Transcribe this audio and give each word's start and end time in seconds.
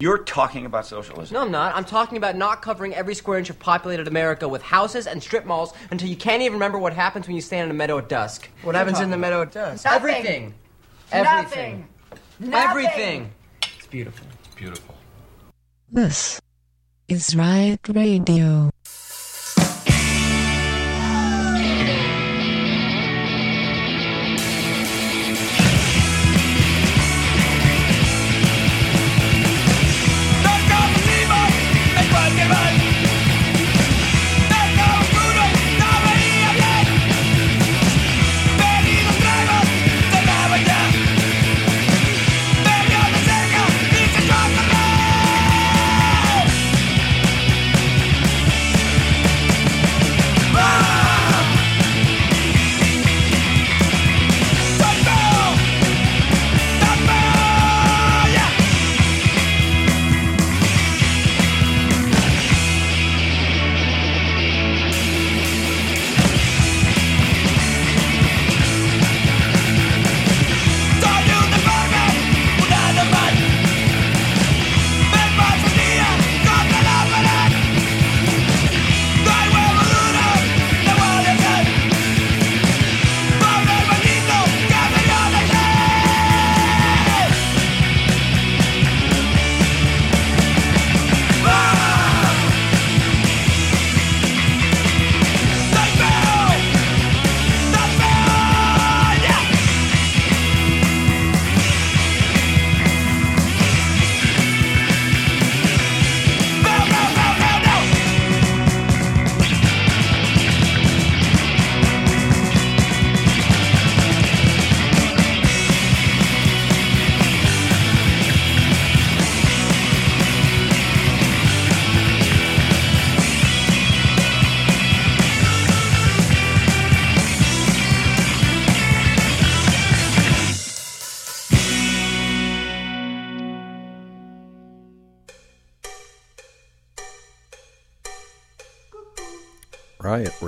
You're 0.00 0.24
talking 0.24 0.64
about 0.64 0.86
socialism. 0.86 1.34
No, 1.34 1.42
I'm 1.42 1.50
not. 1.50 1.76
I'm 1.76 1.84
talking 1.84 2.16
about 2.16 2.34
not 2.34 2.62
covering 2.62 2.94
every 2.94 3.14
square 3.14 3.38
inch 3.38 3.50
of 3.50 3.58
populated 3.58 4.08
America 4.08 4.48
with 4.48 4.62
houses 4.62 5.06
and 5.06 5.22
strip 5.22 5.44
malls 5.44 5.74
until 5.90 6.08
you 6.08 6.16
can't 6.16 6.40
even 6.40 6.54
remember 6.54 6.78
what 6.78 6.94
happens 6.94 7.26
when 7.26 7.36
you 7.36 7.42
stand 7.42 7.66
in 7.66 7.70
a 7.70 7.74
meadow 7.74 7.98
at 7.98 8.08
dusk. 8.08 8.48
What 8.62 8.74
happens 8.74 8.98
in 9.00 9.10
the 9.10 9.18
meadow 9.18 9.42
at 9.42 9.52
dusk? 9.52 9.84
Nothing. 9.84 9.96
Everything. 9.96 10.54
Everything. 11.12 11.88
Nothing. 12.38 12.54
Everything. 12.54 13.32
It's 13.78 13.86
beautiful. 13.88 14.26
It's 14.44 14.54
Beautiful. 14.54 14.94
This 15.92 16.40
is 17.06 17.36
Riot 17.36 17.86
Radio. 17.88 18.70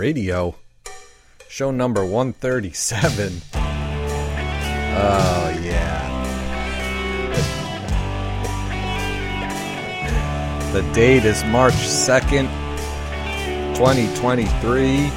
Radio, 0.03 0.57
show 1.49 1.71
number 1.71 2.05
137. 2.05 3.41
Oh, 3.55 3.61
yeah. 5.63 6.03
The 10.73 10.83
date 10.93 11.25
is 11.25 11.45
March 11.45 11.75
2nd, 11.75 12.49
2023. 13.77 15.09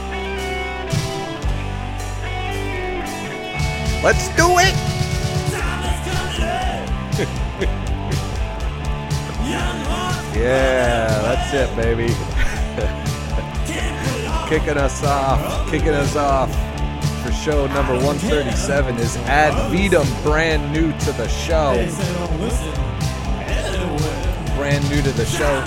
Let's 4.03 4.27
do 4.37 4.59
it! 4.59 4.75
yeah, 10.37 11.07
that's 11.23 11.53
it, 11.55 11.75
baby. 11.75 12.34
Kicking 14.55 14.77
us 14.77 15.03
off, 15.03 15.69
kicking 15.69 15.89
us 15.89 16.15
off 16.15 16.49
for 17.21 17.33
show 17.33 17.67
number 17.67 17.93
137 17.93 18.95
is 18.95 19.17
Ad 19.27 19.51
Vitam, 19.69 20.07
brand 20.23 20.71
new 20.71 20.97
to 20.99 21.11
the 21.11 21.27
show. 21.27 21.73
Brand 24.55 24.89
new 24.89 25.01
to 25.01 25.11
the 25.11 25.25
show. 25.25 25.61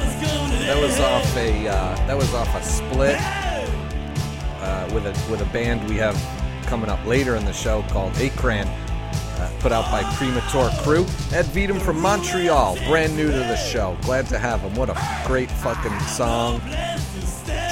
That 0.64 0.78
was 0.80 0.98
off 1.00 1.36
a 1.36 1.68
uh, 1.68 2.06
that 2.06 2.16
was 2.16 2.32
off 2.32 2.48
a 2.54 2.62
split 2.62 3.18
uh, 3.20 4.88
with 4.94 5.04
a 5.04 5.30
with 5.30 5.42
a 5.42 5.50
band 5.52 5.86
we 5.86 5.96
have 5.96 6.16
coming 6.62 6.88
up 6.88 7.04
later 7.04 7.36
in 7.36 7.44
the 7.44 7.52
show 7.52 7.82
called 7.90 8.14
Acran. 8.14 8.66
Uh, 8.66 9.50
put 9.60 9.70
out 9.70 9.84
by 9.90 10.02
Premature 10.14 10.70
Crew. 10.82 11.04
Ad 11.34 11.44
Vitam 11.44 11.78
from 11.78 12.00
Montreal, 12.00 12.76
brand 12.86 13.14
new 13.14 13.30
to 13.30 13.38
the 13.38 13.56
show. 13.56 13.98
Glad 14.00 14.26
to 14.28 14.38
have 14.38 14.62
him. 14.62 14.74
What 14.76 14.88
a 14.88 14.96
great 15.26 15.50
fucking 15.50 16.00
song 16.00 16.62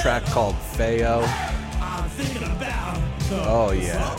track 0.07 0.25
called 0.27 0.55
Feo. 0.55 1.19
Oh 3.43 3.73
yeah. 3.77 4.15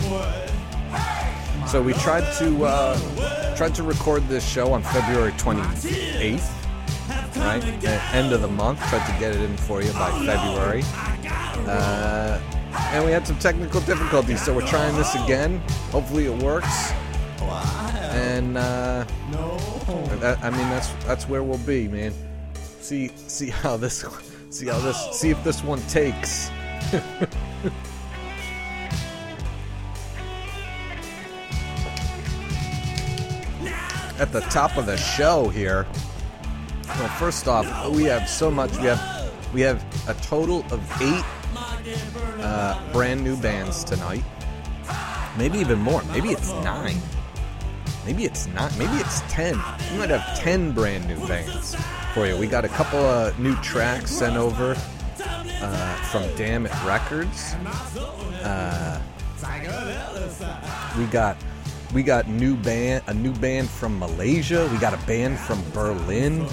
So 1.65 1.81
we 1.81 1.93
tried 1.93 2.29
to 2.39 2.65
uh, 2.65 3.55
tried 3.55 3.73
to 3.75 3.83
record 3.83 4.27
this 4.27 4.45
show 4.45 4.73
on 4.73 4.83
February 4.83 5.31
28th, 5.31 6.45
right? 7.37 7.63
At 7.85 8.13
end 8.13 8.33
of 8.33 8.41
the 8.41 8.49
month. 8.49 8.81
Tried 8.89 9.05
to 9.05 9.17
get 9.17 9.33
it 9.33 9.41
in 9.41 9.55
for 9.55 9.81
you 9.81 9.93
by 9.93 10.11
February. 10.25 10.83
Uh, 11.65 12.41
and 12.91 13.05
we 13.05 13.11
had 13.11 13.25
some 13.25 13.39
technical 13.39 13.79
difficulties, 13.79 14.43
so 14.43 14.53
we're 14.53 14.67
trying 14.67 14.93
this 14.97 15.15
again. 15.15 15.59
Hopefully 15.91 16.25
it 16.25 16.43
works. 16.43 16.91
And 18.11 18.57
uh, 18.57 19.05
I 20.43 20.49
mean 20.49 20.67
that's 20.69 20.89
that's 21.05 21.29
where 21.29 21.43
we'll 21.43 21.59
be, 21.59 21.87
man. 21.87 22.13
See 22.81 23.07
see 23.15 23.47
how 23.47 23.77
this 23.77 24.03
See 24.49 24.67
how 24.67 24.79
this. 24.79 25.09
See 25.11 25.29
if 25.29 25.43
this 25.43 25.61
one 25.63 25.81
takes. 25.87 26.49
At 34.19 34.31
the 34.31 34.39
top 34.49 34.77
of 34.77 34.85
the 34.85 34.95
show 34.97 35.49
here. 35.49 35.85
Well, 36.87 37.09
first 37.19 37.47
off, 37.47 37.91
we 37.93 38.05
have 38.05 38.29
so 38.29 38.49
much. 38.49 38.71
We 38.77 38.85
have 38.85 39.33
we 39.53 39.61
have 39.61 39.83
a 40.07 40.13
total 40.21 40.65
of 40.71 41.01
eight 41.01 41.25
uh, 42.39 42.81
brand 42.93 43.23
new 43.23 43.35
bands 43.35 43.83
tonight. 43.83 44.23
Maybe 45.37 45.59
even 45.59 45.79
more. 45.79 46.01
Maybe 46.05 46.29
it's 46.29 46.53
nine. 46.63 46.97
Maybe 48.05 48.23
it's 48.23 48.47
not. 48.47 48.75
Maybe 48.77 48.95
it's 48.95 49.21
ten. 49.27 49.61
We 49.91 49.99
might 49.99 50.09
have 50.09 50.39
ten 50.39 50.71
brand 50.71 51.05
new 51.05 51.19
bands 51.27 51.75
for 52.17 52.25
you. 52.25 52.35
We 52.35 52.47
got 52.47 52.65
a 52.65 52.69
couple 52.69 52.97
of 52.97 53.37
new 53.37 53.55
tracks 53.57 54.09
sent 54.09 54.37
over 54.37 54.75
uh, 55.61 55.95
from 56.05 56.23
Damn 56.35 56.65
It 56.65 56.73
Records. 56.83 57.53
Uh, 58.41 58.99
we 60.97 61.05
got 61.05 61.37
we 61.93 62.01
got 62.01 62.27
new 62.27 62.55
band 62.55 63.03
a 63.05 63.13
new 63.13 63.33
band 63.33 63.69
from 63.69 63.99
Malaysia. 63.99 64.67
We 64.71 64.79
got 64.79 64.95
a 64.95 65.05
band 65.05 65.37
from 65.37 65.63
Berlin, 65.73 66.47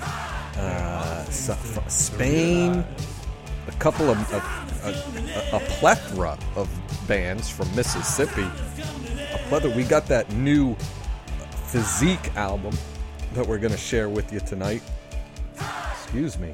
uh, 0.00 1.24
from 1.24 1.88
Spain. 1.90 2.82
A 3.68 3.72
couple 3.72 4.08
of 4.08 4.16
a, 4.32 4.38
a, 4.88 5.56
a, 5.56 5.60
plethora 5.60 6.38
of 6.54 6.70
bands 7.06 7.50
from 7.50 7.68
Mississippi. 7.76 8.48
A 9.34 9.38
plethora. 9.48 9.70
We 9.76 9.84
got 9.84 10.06
that 10.06 10.32
new 10.32 10.74
Physique 11.66 12.34
album 12.36 12.72
that 13.36 13.46
we're 13.46 13.58
going 13.58 13.72
to 13.72 13.78
share 13.78 14.08
with 14.08 14.32
you 14.32 14.40
tonight. 14.40 14.82
Excuse 15.92 16.38
me. 16.38 16.52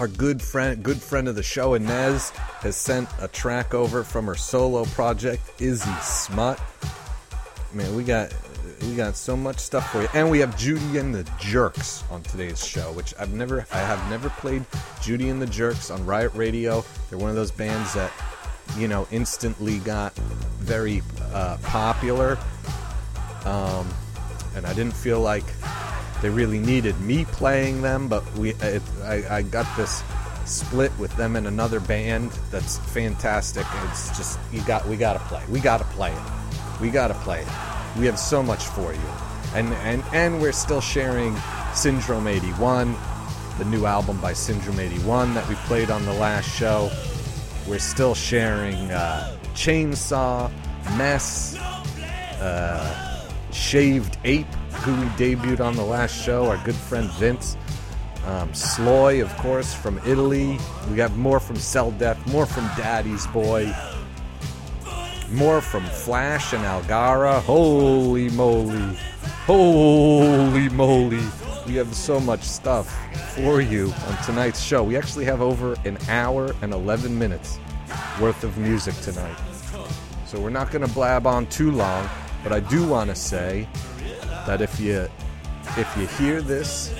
Our 0.00 0.08
good 0.08 0.42
friend, 0.42 0.82
good 0.82 1.00
friend 1.00 1.28
of 1.28 1.36
the 1.36 1.42
show, 1.42 1.74
Inez, 1.74 2.30
has 2.60 2.76
sent 2.76 3.08
a 3.20 3.28
track 3.28 3.74
over 3.74 4.02
from 4.02 4.26
her 4.26 4.34
solo 4.34 4.84
project, 4.86 5.60
Izzy 5.60 5.92
Smut. 6.00 6.60
Man, 7.72 7.94
we 7.94 8.02
got 8.02 8.32
we 8.82 8.94
got 8.94 9.16
so 9.16 9.36
much 9.36 9.58
stuff 9.58 9.90
for 9.90 10.02
you, 10.02 10.08
and 10.14 10.30
we 10.30 10.38
have 10.40 10.56
Judy 10.58 10.98
and 10.98 11.14
the 11.14 11.28
Jerks 11.38 12.04
on 12.10 12.22
today's 12.22 12.64
show, 12.64 12.92
which 12.92 13.14
I've 13.18 13.32
never, 13.32 13.66
I 13.72 13.78
have 13.78 14.10
never 14.10 14.28
played 14.30 14.64
Judy 15.00 15.28
and 15.28 15.40
the 15.40 15.46
Jerks 15.46 15.90
on 15.90 16.04
Riot 16.04 16.32
Radio. 16.34 16.84
They're 17.08 17.18
one 17.18 17.30
of 17.30 17.36
those 17.36 17.50
bands 17.50 17.94
that, 17.94 18.12
you 18.76 18.88
know, 18.88 19.06
instantly 19.10 19.78
got 19.78 20.14
very 20.58 21.02
uh, 21.32 21.56
popular, 21.62 22.38
um, 23.44 23.88
and 24.54 24.66
I 24.66 24.74
didn't 24.74 24.94
feel 24.94 25.20
like 25.20 25.44
they 26.22 26.30
really 26.30 26.58
needed 26.58 26.98
me 27.00 27.24
playing 27.26 27.82
them, 27.82 28.08
but 28.08 28.22
we, 28.38 28.50
it, 28.50 28.82
I, 29.02 29.24
I 29.38 29.42
got 29.42 29.66
this 29.76 30.02
split 30.46 30.92
with 30.98 31.14
them 31.16 31.36
and 31.36 31.46
another 31.46 31.80
band 31.80 32.30
that's 32.50 32.78
fantastic. 32.78 33.66
It's 33.90 34.16
just 34.16 34.38
you 34.52 34.62
got, 34.62 34.86
we 34.86 34.96
got 34.96 35.14
to 35.14 35.18
play, 35.20 35.42
we 35.50 35.60
got 35.60 35.78
to 35.78 35.84
play 35.84 36.12
it. 36.12 36.22
We 36.80 36.90
gotta 36.90 37.14
play 37.14 37.40
it. 37.40 37.48
We 37.98 38.06
have 38.06 38.18
so 38.18 38.42
much 38.42 38.64
for 38.66 38.92
you. 38.92 39.00
And 39.54 39.68
and 39.74 40.02
and 40.12 40.40
we're 40.40 40.52
still 40.52 40.80
sharing 40.80 41.36
Syndrome 41.72 42.26
81, 42.26 42.96
the 43.58 43.64
new 43.66 43.86
album 43.86 44.20
by 44.20 44.32
Syndrome 44.32 44.80
81 44.80 45.34
that 45.34 45.48
we 45.48 45.54
played 45.66 45.90
on 45.90 46.04
the 46.04 46.12
last 46.12 46.48
show. 46.48 46.90
We're 47.68 47.78
still 47.78 48.14
sharing 48.14 48.90
uh, 48.90 49.36
Chainsaw, 49.54 50.50
Mess, 50.96 51.56
uh, 51.56 53.03
Shaved 53.54 54.18
Ape, 54.24 54.52
who 54.82 54.92
we 54.92 55.06
debuted 55.10 55.60
on 55.60 55.76
the 55.76 55.84
last 55.84 56.20
show, 56.20 56.46
our 56.46 56.62
good 56.64 56.74
friend 56.74 57.08
Vince. 57.12 57.56
Um, 58.26 58.52
Sloy, 58.52 59.22
of 59.22 59.34
course, 59.36 59.72
from 59.72 59.98
Italy. 59.98 60.58
We 60.90 60.96
got 60.96 61.14
more 61.16 61.38
from 61.38 61.56
Cell 61.56 61.92
Death, 61.92 62.18
more 62.32 62.46
from 62.46 62.64
Daddy's 62.76 63.26
Boy. 63.28 63.72
More 65.30 65.60
from 65.60 65.84
Flash 65.84 66.52
and 66.52 66.64
Algara. 66.64 67.40
Holy 67.42 68.28
moly. 68.30 68.96
Holy 69.46 70.68
moly. 70.70 71.22
We 71.66 71.74
have 71.76 71.94
so 71.94 72.18
much 72.18 72.42
stuff 72.42 72.92
for 73.34 73.60
you 73.60 73.92
on 74.08 74.24
tonight's 74.24 74.62
show. 74.62 74.82
We 74.82 74.96
actually 74.96 75.26
have 75.26 75.40
over 75.40 75.76
an 75.84 75.96
hour 76.08 76.54
and 76.60 76.72
11 76.72 77.16
minutes 77.16 77.58
worth 78.20 78.42
of 78.42 78.58
music 78.58 78.94
tonight. 78.96 79.36
So 80.26 80.40
we're 80.40 80.50
not 80.50 80.70
going 80.70 80.86
to 80.86 80.92
blab 80.92 81.26
on 81.26 81.46
too 81.46 81.70
long, 81.70 82.08
but 82.44 82.52
I 82.52 82.60
do 82.60 82.86
want 82.86 83.10
to 83.10 83.16
say 83.16 83.66
that 84.46 84.60
if 84.60 84.78
you 84.78 85.08
if 85.76 85.96
you 85.96 86.06
hear 86.18 86.40
this 86.40 86.94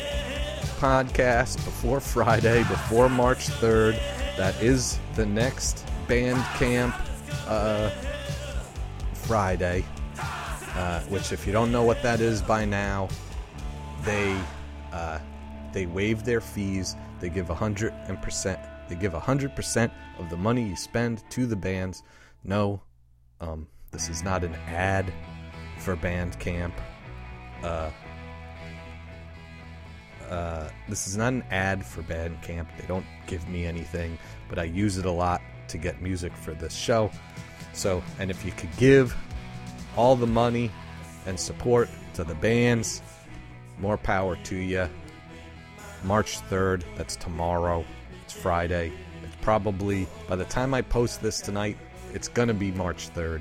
podcast 0.79 1.57
before 1.65 2.01
Friday, 2.01 2.61
before 2.65 3.09
March 3.09 3.47
3rd, 3.47 3.95
that 4.37 4.61
is 4.61 4.99
the 5.15 5.25
next 5.25 5.87
band 6.09 6.43
camp 6.59 6.95
uh, 7.47 7.91
Friday, 9.13 9.85
uh, 10.75 11.01
which, 11.03 11.33
if 11.33 11.47
you 11.47 11.53
don't 11.53 11.71
know 11.71 11.85
what 11.85 12.03
that 12.03 12.21
is 12.21 12.43
by 12.43 12.65
now, 12.65 13.09
they 14.03 14.37
uh, 14.93 15.19
they 15.73 15.87
waive 15.87 16.25
their 16.25 16.41
fees. 16.41 16.97
They 17.21 17.29
give 17.29 17.49
hundred 17.49 17.93
percent. 18.23 18.59
They 18.89 18.97
give 18.97 19.13
hundred 19.13 19.55
percent 19.55 19.93
of 20.19 20.31
the 20.31 20.37
money 20.37 20.69
you 20.69 20.77
spend 20.77 21.23
to 21.31 21.47
the 21.47 21.57
bands. 21.57 22.03
No, 22.43 22.83
um, 23.41 23.69
this 23.95 24.09
is 24.09 24.25
not 24.25 24.43
an 24.43 24.55
ad 24.67 25.11
for 25.79 25.97
Bandcamp. 25.97 26.73
Uh, 27.63 27.91
uh, 30.29 30.69
this 30.89 31.07
is 31.07 31.17
not 31.17 31.33
an 31.33 31.45
ad 31.53 31.87
for 31.87 32.03
Bandcamp. 32.03 32.67
They 32.77 32.87
don't 32.89 33.07
give 33.29 33.49
me 33.49 33.65
anything, 33.65 34.19
but 34.49 34.59
I 34.59 34.65
use 34.65 34.99
it 34.99 35.07
a 35.07 35.11
lot 35.11 35.41
to 35.69 35.79
get 35.79 36.03
music 36.03 36.35
for 36.35 36.55
this 36.55 36.75
show. 36.75 37.09
So, 37.73 38.03
and 38.19 38.33
if 38.33 38.45
you 38.45 38.51
could 38.51 38.77
give 38.77 39.17
all 39.97 40.17
the 40.17 40.27
money 40.27 40.73
and 41.25 41.39
support 41.39 41.89
to 42.15 42.25
the 42.25 42.35
bands, 42.35 43.01
more 43.79 43.97
power 43.97 44.35
to 44.35 44.57
you. 44.57 44.89
March 46.03 46.41
3rd, 46.51 46.83
that's 46.97 47.15
tomorrow. 47.15 47.85
It's 48.25 48.33
Friday. 48.33 48.93
It's 49.23 49.37
probably, 49.41 50.09
by 50.29 50.35
the 50.35 50.45
time 50.47 50.75
I 50.75 50.83
post 50.83 51.23
this 51.23 51.41
tonight, 51.41 51.79
it's 52.13 52.27
going 52.27 52.49
to 52.49 52.55
be 52.55 52.73
March 52.73 53.09
3rd. 53.15 53.41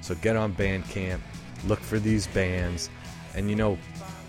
So 0.00 0.14
get 0.16 0.36
on 0.36 0.54
Bandcamp, 0.54 1.20
look 1.66 1.80
for 1.80 1.98
these 1.98 2.26
bands. 2.28 2.90
And 3.34 3.48
you 3.48 3.56
know, 3.56 3.78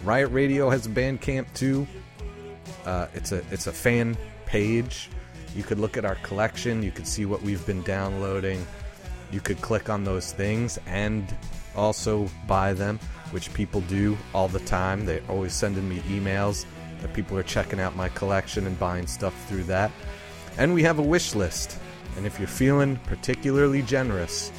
Riot 0.03 0.31
Radio 0.31 0.69
has 0.69 0.85
a 0.85 0.89
Bandcamp 0.89 1.53
too. 1.53 1.87
Uh, 2.85 3.07
it's 3.13 3.31
a 3.31 3.43
it's 3.51 3.67
a 3.67 3.71
fan 3.71 4.17
page. 4.45 5.09
You 5.55 5.63
could 5.63 5.79
look 5.79 5.97
at 5.97 6.05
our 6.05 6.15
collection. 6.15 6.81
You 6.81 6.91
could 6.91 7.07
see 7.07 7.25
what 7.25 7.41
we've 7.41 7.65
been 7.65 7.81
downloading. 7.83 8.65
You 9.31 9.39
could 9.39 9.61
click 9.61 9.89
on 9.89 10.03
those 10.03 10.31
things 10.31 10.79
and 10.87 11.35
also 11.75 12.29
buy 12.47 12.73
them, 12.73 12.99
which 13.31 13.53
people 13.53 13.81
do 13.81 14.17
all 14.33 14.47
the 14.47 14.59
time. 14.61 15.05
They're 15.05 15.21
always 15.29 15.53
sending 15.53 15.87
me 15.87 15.99
emails 16.01 16.65
that 17.01 17.13
people 17.13 17.37
are 17.37 17.43
checking 17.43 17.79
out 17.79 17.95
my 17.95 18.09
collection 18.09 18.67
and 18.67 18.77
buying 18.79 19.07
stuff 19.07 19.33
through 19.47 19.63
that. 19.63 19.91
And 20.57 20.73
we 20.73 20.83
have 20.83 20.99
a 20.99 21.03
wish 21.03 21.35
list. 21.35 21.79
And 22.17 22.25
if 22.25 22.39
you're 22.39 22.47
feeling 22.47 22.97
particularly 23.05 23.81
generous, 23.81 24.51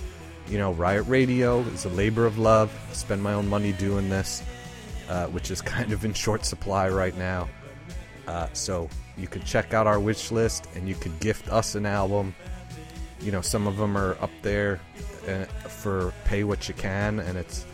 you 0.52 0.58
know, 0.58 0.72
Riot 0.72 1.06
Radio 1.08 1.60
is 1.60 1.86
a 1.86 1.88
labor 1.88 2.26
of 2.26 2.36
love. 2.36 2.70
I 2.90 2.92
spend 2.92 3.22
my 3.22 3.32
own 3.32 3.48
money 3.48 3.72
doing 3.72 4.10
this, 4.10 4.42
uh, 5.08 5.24
which 5.28 5.50
is 5.50 5.62
kind 5.76 5.92
of 5.92 6.04
in 6.04 6.12
short 6.12 6.44
supply 6.44 6.90
right 6.90 7.16
now. 7.16 7.48
Uh, 8.28 8.48
so 8.52 8.86
you 9.16 9.26
could 9.26 9.46
check 9.46 9.72
out 9.72 9.86
our 9.86 9.98
wish 9.98 10.30
list 10.30 10.68
and 10.74 10.86
you 10.86 10.94
could 10.94 11.18
gift 11.20 11.48
us 11.48 11.74
an 11.74 11.86
album. 11.86 12.34
You 13.22 13.32
know, 13.32 13.40
some 13.40 13.66
of 13.66 13.78
them 13.78 13.96
are 13.96 14.18
up 14.20 14.30
there 14.42 14.78
uh, 15.26 15.44
for 15.68 16.12
pay 16.26 16.44
what 16.44 16.68
you 16.68 16.74
can, 16.74 17.20
and 17.20 17.38
it's 17.38 17.64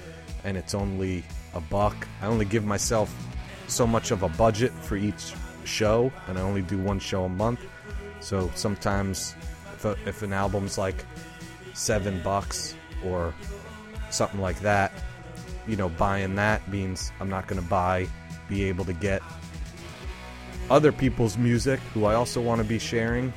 and 0.45 0.57
it's 0.57 0.73
only 0.73 1.25
a 1.55 1.61
buck. 1.61 2.07
I 2.23 2.27
only 2.27 2.45
give 2.45 2.65
myself 2.65 3.13
so 3.67 3.89
much 3.89 4.13
of 4.13 4.23
a 4.23 4.29
budget 4.29 4.71
for 4.71 4.97
each 4.97 5.33
show, 5.65 6.13
and 6.29 6.39
I 6.39 6.43
only 6.43 6.63
do 6.63 6.79
one 6.79 7.01
show 7.01 7.25
a 7.25 7.29
month. 7.29 7.61
So 8.21 8.53
sometimes, 8.55 9.35
if, 9.75 9.85
a, 9.85 9.97
if 10.07 10.23
an 10.23 10.33
album's 10.33 10.79
like 10.79 11.05
seven 11.79 12.21
bucks 12.23 12.75
or 13.05 13.35
something 14.11 14.41
like 14.41 14.59
that, 14.61 14.93
you 15.67 15.77
know, 15.77 15.89
buying 15.89 16.35
that 16.35 16.67
means 16.69 17.13
I'm 17.21 17.29
not 17.29 17.47
going 17.47 17.61
to 17.63 17.69
buy, 17.69 18.09
be 18.49 18.65
able 18.65 18.85
to 18.87 18.93
get 18.93 19.23
other 20.71 20.93
people's 20.93 21.39
music 21.39 21.81
who 21.95 22.05
I 22.05 22.15
also 22.15 22.41
want 22.41 22.61
to 22.61 22.67
be 22.67 22.79
sharing. 22.79 23.33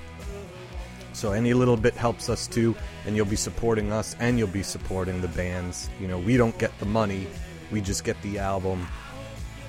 So 1.14 1.34
any 1.34 1.54
little 1.54 1.78
bit 1.78 1.94
helps 1.94 2.30
us 2.30 2.48
too, 2.48 2.76
and 3.06 3.16
you'll 3.16 3.26
be 3.26 3.36
supporting 3.36 3.92
us 3.92 4.16
and 4.20 4.40
you'll 4.40 4.48
be 4.48 4.64
supporting 4.64 5.22
the 5.22 5.28
bands. 5.30 5.90
You 6.00 6.08
know, 6.08 6.18
we 6.18 6.38
don't 6.38 6.58
get 6.58 6.78
the 6.80 6.86
money, 6.86 7.28
we 7.72 7.82
just 7.82 8.04
get 8.04 8.22
the 8.22 8.40
album. 8.40 8.88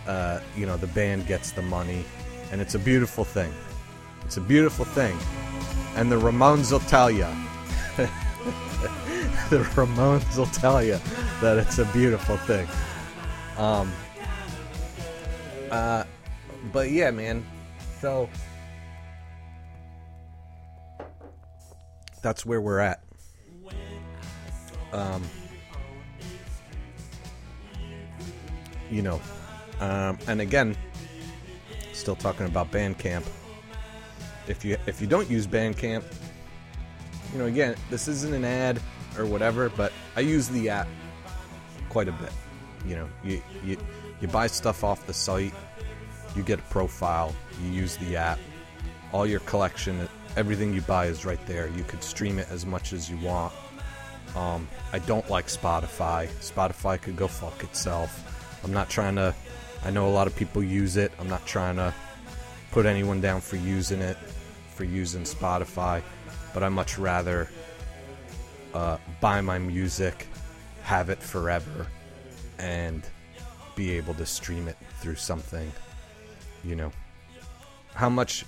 Uh, 0.07 0.41
you 0.57 0.67
know, 0.67 0.76
the 0.76 0.88
band 0.88 1.26
gets 1.26 1.52
the 1.52 1.62
money, 1.62 2.05
and 2.50 2.61
it's 2.61 2.75
a 2.75 2.79
beautiful 2.79 3.25
thing. 3.25 3.52
It's 4.25 4.37
a 4.37 4.41
beautiful 4.41 4.85
thing. 4.85 5.17
And 5.95 6.11
the 6.11 6.17
Ramones 6.17 6.73
will 6.73 6.81
tell 6.81 7.11
you. 7.11 7.26
the 9.51 9.59
Ramones 9.75 10.37
will 10.37 10.47
tell 10.47 10.83
you 10.83 10.99
that 11.41 11.59
it's 11.59 11.79
a 11.79 11.85
beautiful 11.87 12.37
thing. 12.37 12.67
Um, 13.57 13.93
uh, 15.71 16.05
but 16.73 16.91
yeah, 16.91 17.11
man. 17.11 17.45
So 18.01 18.29
that's 22.23 22.47
where 22.47 22.61
we're 22.61 22.79
at. 22.79 23.03
Um, 24.93 25.23
you 28.91 29.03
know, 29.03 29.21
um, 29.81 30.19
and 30.27 30.41
again, 30.41 30.77
still 31.93 32.17
talking 32.17 32.47
about 32.47 32.71
Bandcamp. 32.71 33.25
If 34.47 34.65
you 34.65 34.77
if 34.87 35.01
you 35.01 35.07
don't 35.07 35.31
use 35.31 35.47
Bandcamp, 35.47 36.05
you 37.33 37.39
know, 37.39 37.47
again, 37.47 37.77
this 37.91 38.09
isn't 38.09 38.35
an 38.35 38.45
ad 38.45 38.81
or 39.19 39.27
whatever, 39.27 39.71
but 39.71 39.93
I 40.17 40.21
use 40.21 40.49
the 40.49 40.69
app 40.69 40.89
quite 41.89 42.09
a 42.09 42.12
bit. 42.12 42.33
You 42.87 42.97
know, 42.97 43.09
you 43.25 43.43
you 43.65 43.77
you 44.21 44.29
buy 44.29 44.47
stuff 44.47 44.85
off 44.85 45.07
the 45.07 45.15
site, 45.15 45.55
you 46.35 46.43
get 46.43 46.59
a 46.59 46.62
profile, 46.62 47.35
you 47.62 47.71
use 47.71 47.97
the 47.97 48.17
app, 48.17 48.39
all 49.12 49.27
your 49.27 49.41
collection, 49.41 50.09
everything 50.37 50.73
you 50.75 50.81
buy 50.83 51.07
is 51.07 51.25
right 51.25 51.45
there. 51.47 51.69
You 51.69 51.85
could 51.85 52.03
stream 52.03 52.39
it 52.39 52.49
as 52.51 52.67
much 52.67 52.93
as 52.93 53.11
you 53.11 53.17
want. 53.19 53.53
Um, 54.35 54.67
I 54.93 54.99
don't 55.01 55.29
like 55.31 55.47
Spotify. 55.47 56.29
Spotify 56.41 57.01
could 57.01 57.17
go 57.17 57.29
fuck 57.29 57.62
itself. 57.62 58.61
I'm 58.65 58.73
not 58.73 58.89
trying 58.89 59.17
to. 59.17 59.35
I 59.85 59.91
know 59.91 60.07
a 60.09 60.11
lot 60.11 60.27
of 60.27 60.37
people 60.37 60.62
use 60.62 60.97
it. 60.97 61.12
I'm 61.19 61.29
not 61.29 61.45
trying 61.47 61.77
to 61.77 61.93
put 62.71 62.87
anyone 62.87 63.21
down 63.21 63.41
for 63.41 63.57
using 63.57 64.01
it, 64.01 64.17
for 64.75 64.85
using 64.85 65.23
Spotify, 65.23 66.03
but 66.54 66.62
I 66.62 66.68
much 66.68 66.99
rather 66.99 67.49
uh, 68.75 68.99
buy 69.21 69.40
my 69.40 69.59
music, 69.59 70.26
have 70.82 71.11
it 71.11 71.23
forever, 71.23 71.87
and 72.59 73.02
be 73.75 73.92
able 73.92 74.14
to 74.14 74.26
stream 74.26 74.68
it 74.68 74.76
through 75.00 75.16
something. 75.16 75.71
You 76.64 76.76
know, 76.76 76.92
how 77.94 78.09
much, 78.09 78.44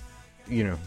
you 0.47 0.63
know, 0.63 0.79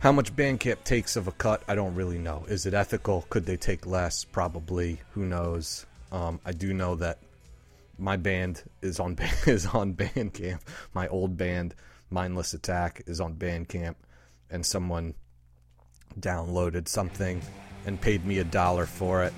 how 0.00 0.10
much 0.10 0.34
Bandcamp 0.34 0.82
takes 0.82 1.14
of 1.14 1.28
a 1.28 1.32
cut, 1.32 1.62
I 1.68 1.74
don't 1.74 1.94
really 1.94 2.18
know. 2.18 2.44
Is 2.48 2.66
it 2.66 2.74
ethical? 2.74 3.24
Could 3.30 3.46
they 3.46 3.56
take 3.56 3.86
less? 3.86 4.24
Probably. 4.24 5.00
Who 5.12 5.24
knows? 5.24 5.86
Um, 6.10 6.40
I 6.44 6.52
do 6.52 6.74
know 6.74 6.96
that 6.96 7.18
my 7.98 8.16
band 8.16 8.64
is 8.80 8.98
on 8.98 9.16
is 9.46 9.66
on 9.66 9.94
Bandcamp. 9.94 10.60
My 10.92 11.06
old 11.08 11.36
band, 11.36 11.74
Mindless 12.10 12.52
Attack, 12.52 13.04
is 13.06 13.20
on 13.20 13.34
Bandcamp, 13.34 13.94
and 14.50 14.66
someone 14.66 15.14
downloaded 16.20 16.88
something 16.88 17.42
and 17.86 18.00
paid 18.00 18.24
me 18.24 18.38
a 18.38 18.44
dollar 18.44 18.86
for 18.86 19.24
it, 19.24 19.32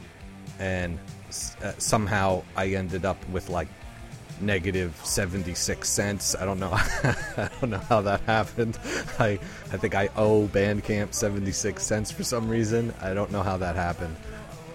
and 0.58 0.98
uh, 1.62 1.72
somehow 1.78 2.42
I 2.56 2.68
ended 2.68 3.04
up 3.04 3.16
with 3.30 3.48
like 3.48 3.68
negative 4.40 4.98
76 5.04 5.88
cents. 5.88 6.34
I 6.36 6.44
don't 6.44 6.60
know. 6.60 6.72
I 6.72 7.50
don't 7.60 7.70
know 7.70 7.78
how 7.78 8.00
that 8.02 8.20
happened. 8.22 8.78
I 9.18 9.38
I 9.72 9.76
think 9.76 9.94
I 9.94 10.08
owe 10.16 10.46
Bandcamp 10.48 11.14
76 11.14 11.82
cents 11.82 12.10
for 12.10 12.24
some 12.24 12.48
reason. 12.48 12.94
I 13.00 13.14
don't 13.14 13.30
know 13.30 13.42
how 13.42 13.56
that 13.58 13.76
happened. 13.76 14.16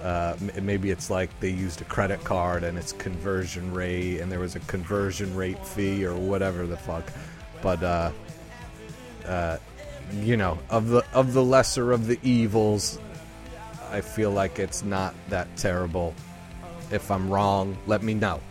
Uh, 0.02 0.36
maybe 0.62 0.92
it's 0.92 1.10
like 1.10 1.30
they 1.42 1.50
used 1.50 1.82
a 1.82 1.86
credit 1.86 2.24
card 2.24 2.64
and 2.64 2.78
it's 2.78 2.94
conversion 2.94 3.74
rate 3.74 4.20
and 4.22 4.32
there 4.32 4.40
was 4.40 4.56
a 4.56 4.62
conversion 4.62 5.36
rate 5.36 5.66
fee 5.66 6.06
or 6.06 6.16
whatever 6.16 6.66
the 6.66 6.78
fuck. 6.78 7.04
But 7.62 7.84
uh, 7.84 8.12
uh, 9.26 9.58
you 10.14 10.38
know, 10.38 10.58
of 10.70 10.90
the 10.90 11.04
of 11.14 11.34
the 11.34 11.44
lesser 11.44 11.92
of 11.92 12.08
the 12.08 12.20
evils, 12.24 13.00
I 13.92 14.02
feel 14.02 14.32
like 14.32 14.60
it's 14.60 14.84
not 14.84 15.14
that 15.30 15.48
terrible. 15.58 16.14
If 16.92 17.12
I'm 17.12 17.30
wrong, 17.30 17.78
let 17.88 18.02
me 18.04 18.14
know. 18.14 18.42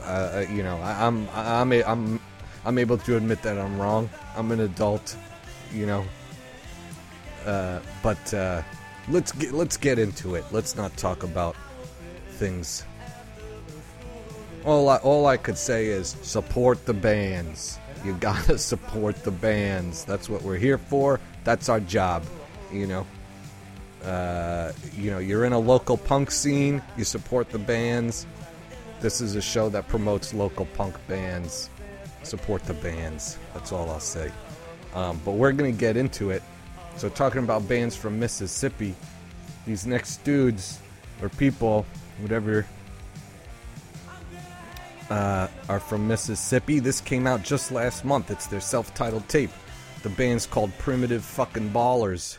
Uh, 0.00 0.04
uh, 0.04 0.46
you 0.50 0.62
know, 0.62 0.76
I, 0.78 1.06
I'm 1.06 1.28
I'm 1.34 1.72
I'm 1.72 2.20
I'm 2.64 2.78
able 2.78 2.98
to 2.98 3.16
admit 3.16 3.42
that 3.42 3.58
I'm 3.58 3.80
wrong. 3.80 4.10
I'm 4.36 4.52
an 4.52 4.60
adult, 4.60 5.16
you 5.72 5.86
know. 5.86 6.04
Uh, 7.44 7.80
but 8.02 8.34
uh, 8.34 8.62
let's 9.08 9.32
get 9.32 9.52
let's 9.52 9.76
get 9.76 9.98
into 9.98 10.34
it. 10.34 10.44
Let's 10.50 10.76
not 10.76 10.96
talk 10.96 11.22
about 11.22 11.56
things. 12.32 12.84
All 14.64 14.88
I, 14.88 14.96
all 14.96 15.26
I 15.26 15.36
could 15.36 15.56
say 15.56 15.86
is 15.86 16.16
support 16.22 16.84
the 16.84 16.94
bands. 16.94 17.78
You 18.04 18.14
gotta 18.14 18.58
support 18.72 19.22
the 19.24 19.30
bands. 19.30 20.04
That's 20.04 20.28
what 20.28 20.42
we're 20.42 20.56
here 20.56 20.78
for. 20.78 21.20
That's 21.44 21.68
our 21.68 21.80
job. 21.80 22.24
You 22.72 22.86
know. 22.86 23.06
Uh, 24.04 24.72
you 24.96 25.10
know, 25.10 25.18
you're 25.18 25.44
in 25.44 25.52
a 25.52 25.58
local 25.58 25.96
punk 25.96 26.30
scene. 26.30 26.82
You 26.96 27.04
support 27.04 27.50
the 27.50 27.58
bands. 27.58 28.26
This 29.00 29.20
is 29.20 29.34
a 29.34 29.42
show 29.42 29.68
that 29.70 29.88
promotes 29.88 30.32
local 30.32 30.66
punk 30.66 30.94
bands. 31.08 31.70
Support 32.22 32.64
the 32.64 32.74
bands. 32.74 33.38
That's 33.54 33.72
all 33.72 33.90
I'll 33.90 34.00
say. 34.00 34.30
Um, 34.94 35.20
but 35.24 35.32
we're 35.32 35.52
gonna 35.52 35.72
get 35.72 35.96
into 35.96 36.30
it. 36.30 36.42
So, 36.96 37.08
talking 37.08 37.42
about 37.42 37.68
bands 37.68 37.94
from 37.94 38.18
Mississippi, 38.18 38.94
these 39.66 39.86
next 39.86 40.24
dudes 40.24 40.80
or 41.22 41.28
people, 41.28 41.86
whatever, 42.20 42.66
uh, 45.10 45.48
are 45.68 45.80
from 45.80 46.06
Mississippi. 46.06 46.78
This 46.78 47.00
came 47.00 47.26
out 47.26 47.42
just 47.42 47.72
last 47.72 48.04
month. 48.04 48.30
It's 48.30 48.46
their 48.46 48.60
self 48.60 48.94
titled 48.94 49.28
tape. 49.28 49.50
The 50.02 50.10
band's 50.10 50.46
called 50.46 50.76
Primitive 50.78 51.24
Fucking 51.24 51.70
Ballers. 51.70 52.38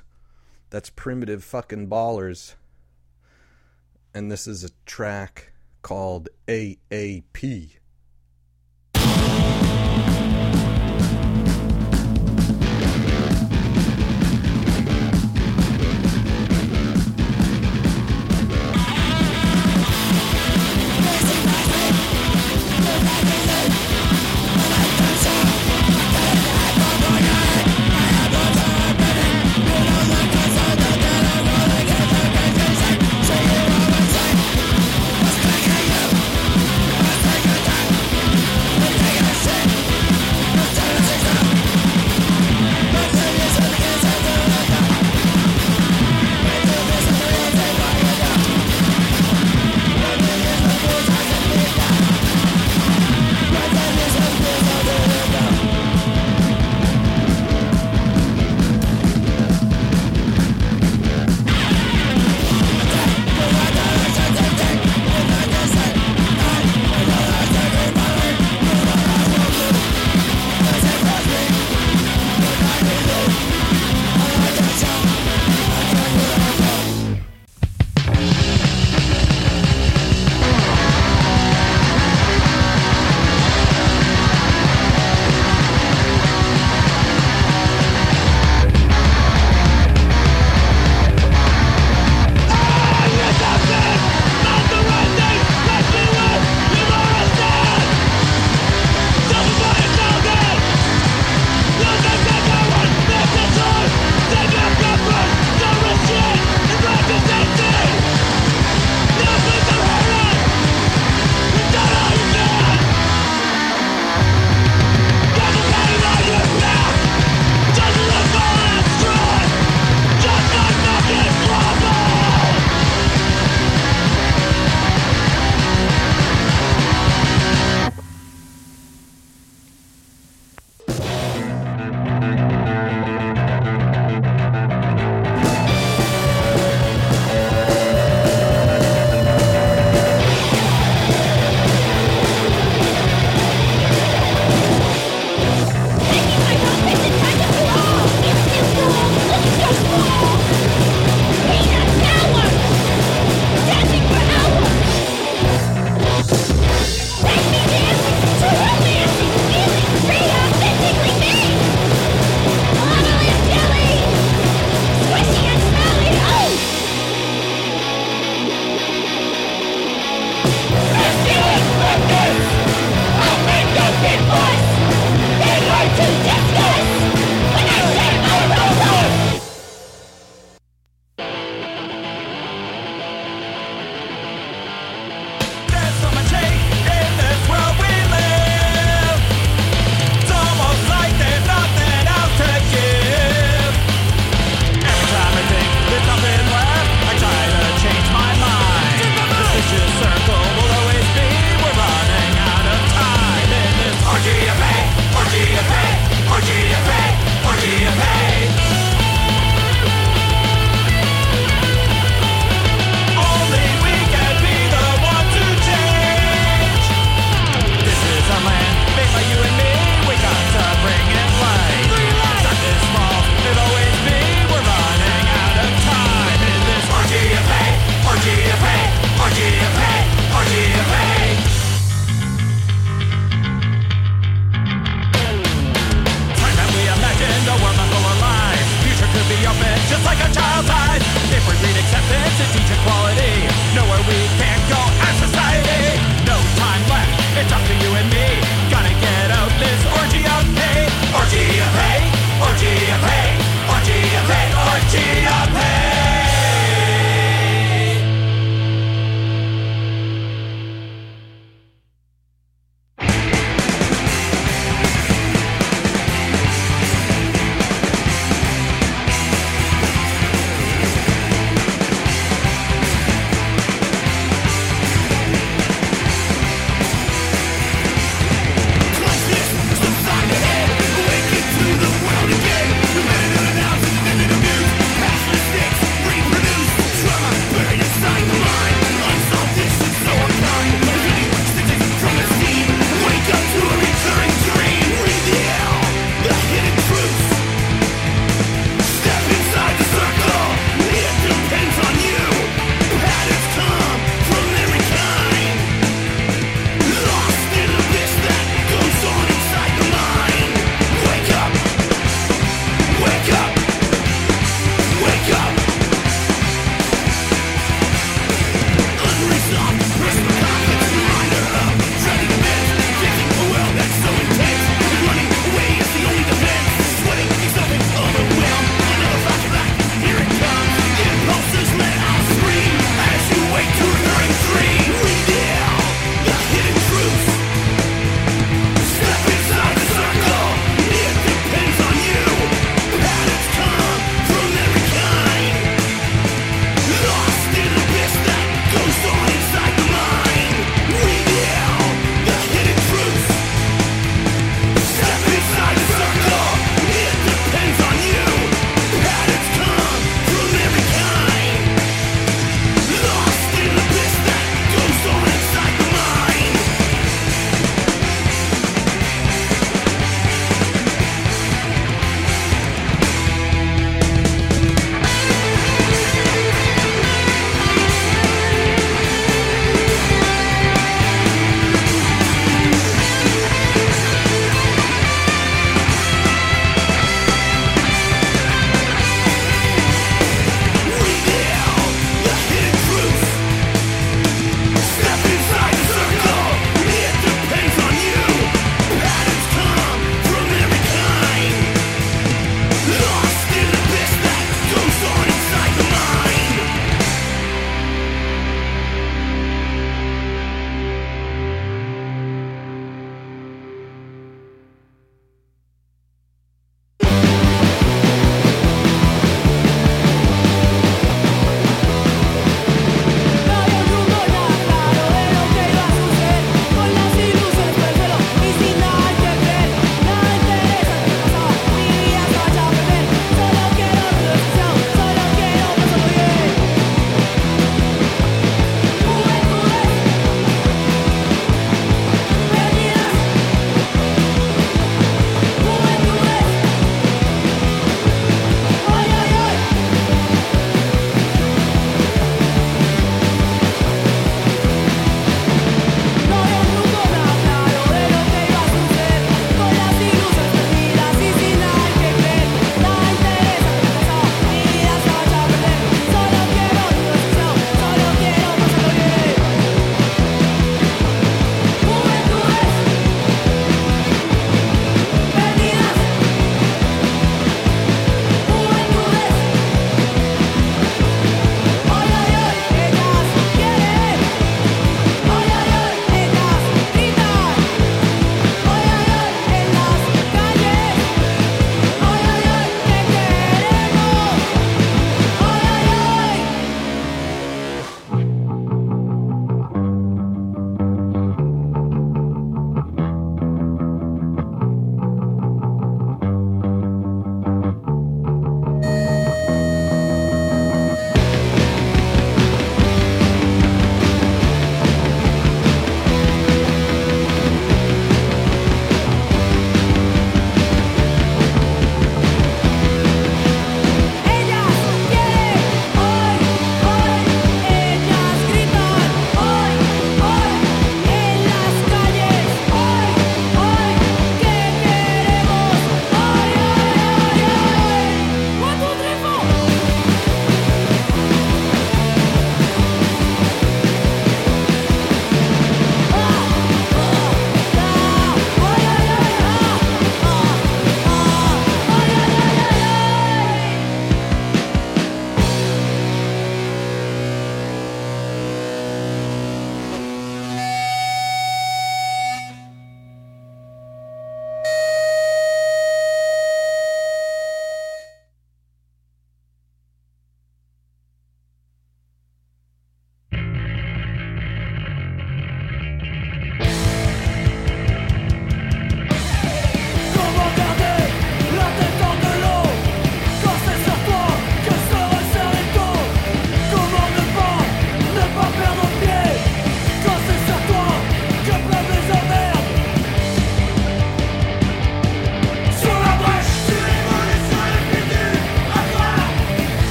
That's 0.70 0.90
Primitive 0.90 1.44
Fucking 1.44 1.88
Ballers. 1.88 2.54
And 4.14 4.32
this 4.32 4.48
is 4.48 4.64
a 4.64 4.70
track 4.86 5.52
called 5.82 6.30
AAP. 6.48 7.79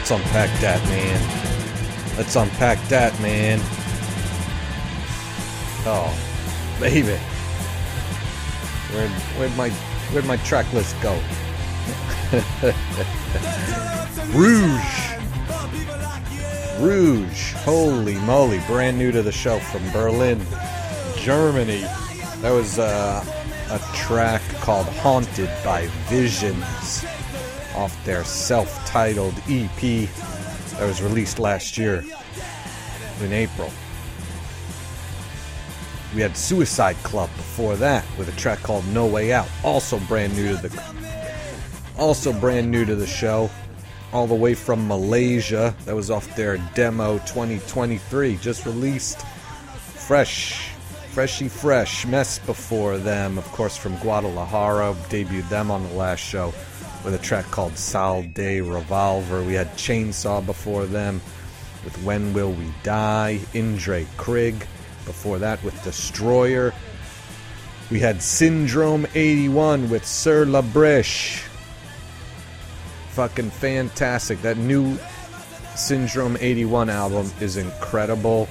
Let's 0.00 0.12
unpack 0.12 0.60
that, 0.60 0.82
man. 0.88 1.20
Let's 2.16 2.34
unpack 2.34 2.78
that, 2.88 3.12
man. 3.20 3.60
Oh, 5.84 6.10
baby. 6.80 7.18
Where'd, 8.92 9.10
where'd 9.36 9.54
my 9.58 9.68
where'd 10.10 10.24
my 10.24 10.38
track 10.38 10.72
list 10.72 10.96
go? 11.02 11.12
Rouge. 14.32 15.12
Rouge. 16.80 17.52
Holy 17.56 18.14
moly. 18.20 18.60
Brand 18.66 18.96
new 18.96 19.12
to 19.12 19.22
the 19.22 19.30
show 19.30 19.58
from 19.58 19.82
Berlin, 19.92 20.40
Germany. 21.18 21.82
That 22.40 22.52
was 22.52 22.78
uh, 22.78 23.22
a 23.68 23.78
track 23.94 24.40
called 24.62 24.86
Haunted 24.86 25.50
by 25.62 25.88
Visions 26.08 27.04
off 27.74 28.04
their 28.04 28.24
self 28.24 28.84
titled 28.86 29.34
EP 29.48 30.08
that 30.80 30.86
was 30.86 31.02
released 31.02 31.38
last 31.38 31.76
year 31.76 32.04
in 33.20 33.32
April. 33.32 33.70
We 36.14 36.22
had 36.22 36.36
Suicide 36.36 36.96
Club 37.04 37.30
before 37.36 37.76
that 37.76 38.04
with 38.18 38.28
a 38.28 38.40
track 38.40 38.60
called 38.62 38.86
No 38.88 39.06
Way 39.06 39.32
Out, 39.32 39.48
also 39.62 40.00
brand 40.00 40.34
new 40.34 40.56
to 40.56 40.68
the 40.68 40.82
also 41.96 42.32
brand 42.32 42.70
new 42.70 42.84
to 42.86 42.96
the 42.96 43.06
show, 43.06 43.50
all 44.12 44.26
the 44.26 44.34
way 44.34 44.54
from 44.54 44.88
Malaysia. 44.88 45.74
That 45.84 45.94
was 45.94 46.10
off 46.10 46.34
their 46.34 46.56
demo 46.74 47.18
2023, 47.18 48.36
just 48.36 48.64
released 48.64 49.20
fresh, 49.20 50.70
freshy 51.10 51.48
fresh. 51.48 52.06
Mess 52.06 52.38
before 52.38 52.96
them, 52.96 53.38
of 53.38 53.44
course, 53.46 53.76
from 53.76 53.96
Guadalajara, 53.98 54.96
debuted 55.10 55.48
them 55.50 55.70
on 55.70 55.86
the 55.86 55.94
last 55.94 56.20
show 56.20 56.52
with 57.04 57.14
a 57.14 57.18
track 57.18 57.46
called 57.46 57.76
Sal 57.76 58.22
de 58.22 58.60
Revolver. 58.60 59.42
We 59.42 59.54
had 59.54 59.68
Chainsaw 59.74 60.44
before 60.44 60.86
them 60.86 61.20
with 61.84 61.96
When 62.02 62.32
Will 62.32 62.52
We 62.52 62.66
Die, 62.82 63.40
Indre 63.54 64.06
Krieg 64.16 64.66
before 65.06 65.38
that 65.38 65.62
with 65.62 65.82
Destroyer. 65.82 66.72
We 67.90 67.98
had 67.98 68.22
Syndrome 68.22 69.06
81 69.14 69.90
with 69.90 70.06
Sur 70.06 70.46
La 70.46 70.62
Brèche. 70.62 71.38
Fucking 73.10 73.50
fantastic. 73.50 74.40
That 74.42 74.56
new 74.56 74.96
Syndrome 75.74 76.36
81 76.40 76.90
album 76.90 77.30
is 77.40 77.56
incredible. 77.56 78.48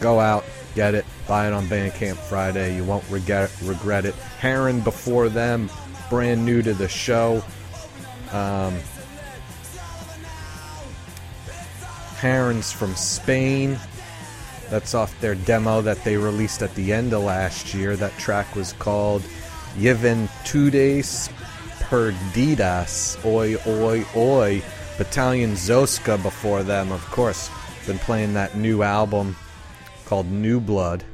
Go 0.00 0.20
out, 0.20 0.44
get 0.74 0.94
it, 0.94 1.06
buy 1.26 1.46
it 1.46 1.54
on 1.54 1.66
Bandcamp 1.66 2.16
Friday. 2.16 2.76
You 2.76 2.84
won't 2.84 3.04
regret 3.08 3.50
regret 3.62 4.04
it. 4.04 4.14
Heron 4.14 4.80
before 4.80 5.28
them, 5.30 5.70
brand 6.08 6.44
new 6.44 6.62
to 6.62 6.74
the 6.74 6.88
show. 6.88 7.42
Um, 8.32 8.74
Herons 12.18 12.72
from 12.72 12.94
Spain. 12.94 13.78
That's 14.70 14.94
off 14.94 15.18
their 15.20 15.34
demo 15.34 15.80
that 15.82 16.02
they 16.02 16.16
released 16.16 16.62
at 16.62 16.74
the 16.74 16.92
end 16.92 17.12
of 17.12 17.22
last 17.22 17.72
year. 17.74 17.94
That 17.96 18.16
track 18.18 18.56
was 18.56 18.72
called 18.74 19.22
Juventudes 19.78 21.30
Perdidas. 21.78 23.24
Oi, 23.24 23.56
oi, 23.66 24.04
oi. 24.16 24.62
Battalion 24.98 25.52
Zoska 25.52 26.20
before 26.22 26.62
them, 26.62 26.90
of 26.90 27.04
course. 27.10 27.50
Been 27.86 27.98
playing 27.98 28.34
that 28.34 28.56
new 28.56 28.82
album 28.82 29.36
called 30.06 30.26
New 30.26 30.58
Blood 30.58 31.04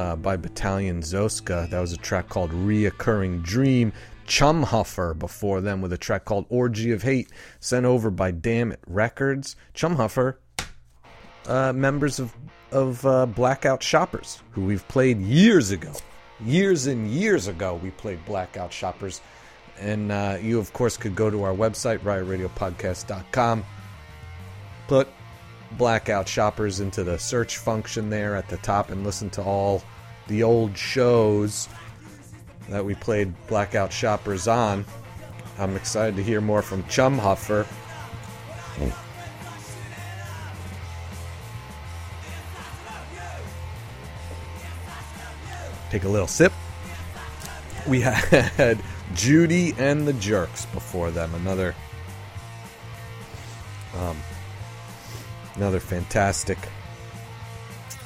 uh, 0.00 0.16
by 0.16 0.36
Battalion 0.36 1.02
Zoska. 1.02 1.68
That 1.68 1.80
was 1.80 1.92
a 1.92 1.98
track 1.98 2.30
called 2.30 2.50
Reoccurring 2.52 3.42
Dream. 3.42 3.92
Chumhuffer 4.26 5.18
before 5.18 5.60
them 5.60 5.82
with 5.82 5.92
a 5.92 5.98
track 5.98 6.24
called 6.24 6.46
Orgy 6.48 6.92
of 6.92 7.02
Hate, 7.02 7.28
sent 7.58 7.84
over 7.84 8.10
by 8.10 8.30
Damn 8.30 8.72
It 8.72 8.80
Records. 8.86 9.56
Chumhuffer, 9.74 10.36
uh, 11.46 11.72
members 11.74 12.18
of 12.18 12.34
of 12.72 13.04
uh, 13.04 13.26
Blackout 13.26 13.82
Shoppers, 13.82 14.40
who 14.52 14.64
we've 14.64 14.86
played 14.88 15.20
years 15.20 15.72
ago, 15.72 15.92
years 16.40 16.86
and 16.86 17.08
years 17.10 17.48
ago. 17.48 17.78
We 17.82 17.90
played 17.90 18.24
Blackout 18.24 18.72
Shoppers, 18.72 19.20
and 19.78 20.10
uh, 20.12 20.38
you 20.40 20.58
of 20.60 20.72
course 20.72 20.96
could 20.96 21.16
go 21.16 21.28
to 21.28 21.42
our 21.42 21.52
website 21.52 21.98
riotradiopodcast.com, 21.98 23.64
put 24.86 25.08
Blackout 25.72 26.28
Shoppers 26.28 26.80
into 26.80 27.04
the 27.04 27.18
search 27.18 27.56
function 27.56 28.10
there 28.10 28.36
at 28.36 28.48
the 28.48 28.56
top, 28.58 28.90
and 28.90 29.04
listen 29.04 29.30
to 29.30 29.42
all 29.42 29.82
the 30.26 30.42
old 30.42 30.76
shows 30.76 31.68
that 32.68 32.84
we 32.84 32.94
played 32.94 33.34
Blackout 33.46 33.92
Shoppers 33.92 34.46
on. 34.48 34.84
I'm 35.58 35.76
excited 35.76 36.16
to 36.16 36.22
hear 36.22 36.40
more 36.40 36.62
from 36.62 36.82
Chumhuffer. 36.84 37.66
Take 45.90 46.04
a 46.04 46.08
little 46.08 46.28
sip. 46.28 46.52
We 47.88 48.00
had 48.02 48.80
Judy 49.14 49.74
and 49.76 50.06
the 50.06 50.12
Jerks 50.14 50.66
before 50.66 51.10
them. 51.10 51.34
Another, 51.34 51.74
um, 53.96 54.16
another 55.56 55.80
fantastic 55.80 56.58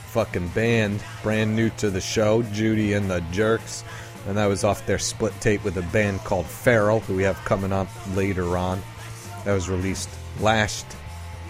fucking 0.09 0.49
band, 0.49 1.03
brand 1.23 1.55
new 1.55 1.71
to 1.71 1.91
the 1.91 2.01
show. 2.01 2.43
Judy 2.43 2.93
and 2.93 3.11
the 3.11 3.21
Jerks 3.33 3.85
and 4.27 4.39
that 4.39 4.47
was 4.47 4.65
off 4.65 4.87
their 4.87 4.99
split 4.99 5.39
tape 5.41 5.63
with 5.65 5.77
a 5.77 5.83
band 5.83 6.21
called 6.21 6.47
Feral, 6.47 7.01
who 7.01 7.15
we 7.15 7.23
have 7.25 7.37
coming 7.45 7.73
up 7.73 7.89
later 8.15 8.57
on. 8.57 8.81
That 9.45 9.53
was 9.53 9.69
released 9.69 10.09
last 10.41 10.87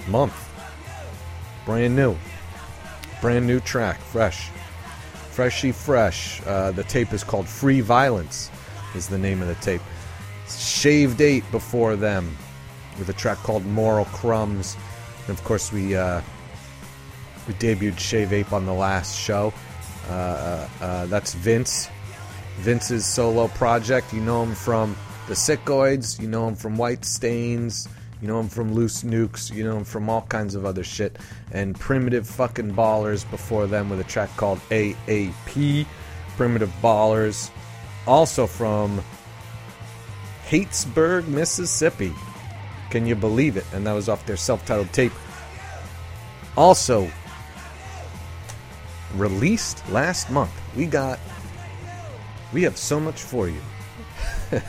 month. 0.09 0.51
Brand 1.65 1.95
new. 1.95 2.17
Brand 3.21 3.47
new 3.47 3.61
track, 3.61 3.99
fresh. 3.99 4.51
Freshy 5.31 5.73
fresh. 5.73 6.43
Uh, 6.47 6.73
the 6.73 6.85
tape 6.85 7.13
is 7.13 7.23
called 7.23 7.49
Free 7.49 7.81
Violence, 7.81 8.51
is 8.95 9.09
the 9.09 9.19
name 9.19 9.41
of 9.41 9.49
the 9.49 9.55
tape. 9.57 9.83
Shave 10.49 11.21
Ape 11.21 11.49
before 11.51 11.97
them, 11.97 12.37
with 12.99 13.09
a 13.09 13.13
track 13.13 13.39
called 13.39 13.65
Moral 13.65 14.05
Crumbs. 14.07 14.77
And 15.27 15.37
of 15.37 15.43
course, 15.45 15.73
we, 15.73 15.97
uh, 15.97 16.21
we 17.49 17.55
debuted 17.55 17.99
Shave 17.99 18.33
Ape 18.33 18.53
on 18.53 18.67
the 18.67 18.75
last 18.75 19.19
show. 19.19 19.53
Uh, 20.09 20.13
uh, 20.13 20.69
uh 20.85 21.07
that's 21.07 21.33
Vince 21.33 21.89
Vince's 22.59 23.05
solo 23.05 23.49
project. 23.49 24.13
You 24.13 24.21
know 24.21 24.43
him 24.43 24.55
from 24.55 24.97
the 25.29 25.35
Sickoids, 25.35 26.21
you 26.21 26.29
know 26.29 26.49
him 26.49 26.55
from 26.55 26.77
White 26.77 27.05
Stains, 27.05 27.89
you 28.21 28.29
know 28.29 28.41
him 28.41 28.49
from 28.49 28.75
Loose 28.75 29.03
Nukes, 29.03 29.53
you 29.53 29.65
know 29.65 29.79
him 29.79 29.85
from 29.85 30.09
all 30.09 30.23
kinds 30.23 30.55
of 30.55 30.65
other 30.65 30.85
shit. 30.85 31.19
And 31.53 31.79
Primitive 31.79 32.29
fucking 32.29 32.75
Ballers 32.75 33.29
before 33.31 33.67
them 33.67 33.91
with 33.91 34.01
a 34.01 34.05
track 34.05 34.35
called 34.37 34.61
AAP. 34.71 35.87
Primitive 36.37 36.73
Ballers, 36.83 37.51
also 38.07 38.47
from 38.47 39.03
Hattiesburg, 40.47 41.27
Mississippi. 41.29 42.13
Can 42.95 43.07
you 43.07 43.17
believe 43.17 43.57
it? 43.57 43.67
And 43.73 43.85
that 43.89 43.93
was 43.93 44.09
off 44.09 44.25
their 44.25 44.37
self 44.37 44.65
titled 44.65 44.93
tape. 44.93 45.11
Also, 46.57 47.11
released 49.17 49.83
last 49.91 50.31
month, 50.31 50.53
we 50.77 50.87
got 50.87 51.19
we 52.53 52.63
have 52.63 52.77
so 52.79 53.01
much 53.01 53.21
for 53.21 53.49
you. 53.49 53.61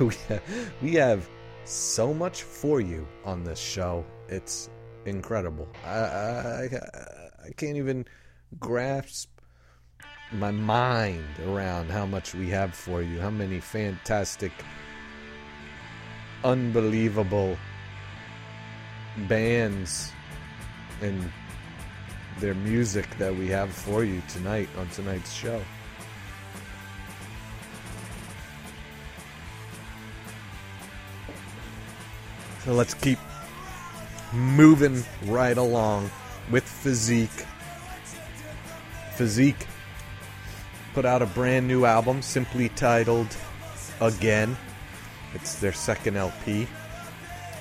we, 0.00 0.14
have, 0.28 0.42
we 0.80 0.94
have 0.94 1.28
so 1.66 2.14
much 2.14 2.44
for 2.44 2.80
you 2.80 3.06
on 3.26 3.44
this 3.44 3.58
show. 3.58 4.06
It's 4.30 4.70
incredible. 5.04 5.68
I, 5.84 5.90
I, 5.90 6.68
I 7.44 7.50
can't 7.58 7.76
even 7.76 8.06
grasp 8.58 9.28
my 10.32 10.50
mind 10.50 11.26
around 11.46 11.90
how 11.90 12.06
much 12.06 12.34
we 12.34 12.48
have 12.48 12.74
for 12.74 13.02
you. 13.02 13.20
How 13.20 13.28
many 13.28 13.60
fantastic, 13.60 14.52
unbelievable 16.44 17.56
bands 19.28 20.12
and 21.02 21.30
their 22.38 22.54
music 22.54 23.06
that 23.18 23.34
we 23.34 23.48
have 23.48 23.70
for 23.72 24.04
you 24.04 24.22
tonight 24.28 24.68
on 24.78 24.88
tonight's 24.90 25.32
show. 25.32 25.60
So 32.64 32.74
let's 32.74 32.94
keep 32.94 33.18
moving 34.32 35.02
right 35.24 35.56
along 35.56 36.10
with 36.50 36.64
Physique. 36.64 37.46
Physique 39.14 39.66
put 40.94 41.04
out 41.04 41.22
a 41.22 41.26
brand 41.26 41.66
new 41.66 41.84
album 41.84 42.22
simply 42.22 42.68
titled 42.70 43.34
Again. 44.00 44.56
It's 45.34 45.56
their 45.56 45.72
second 45.72 46.16
LP. 46.16 46.66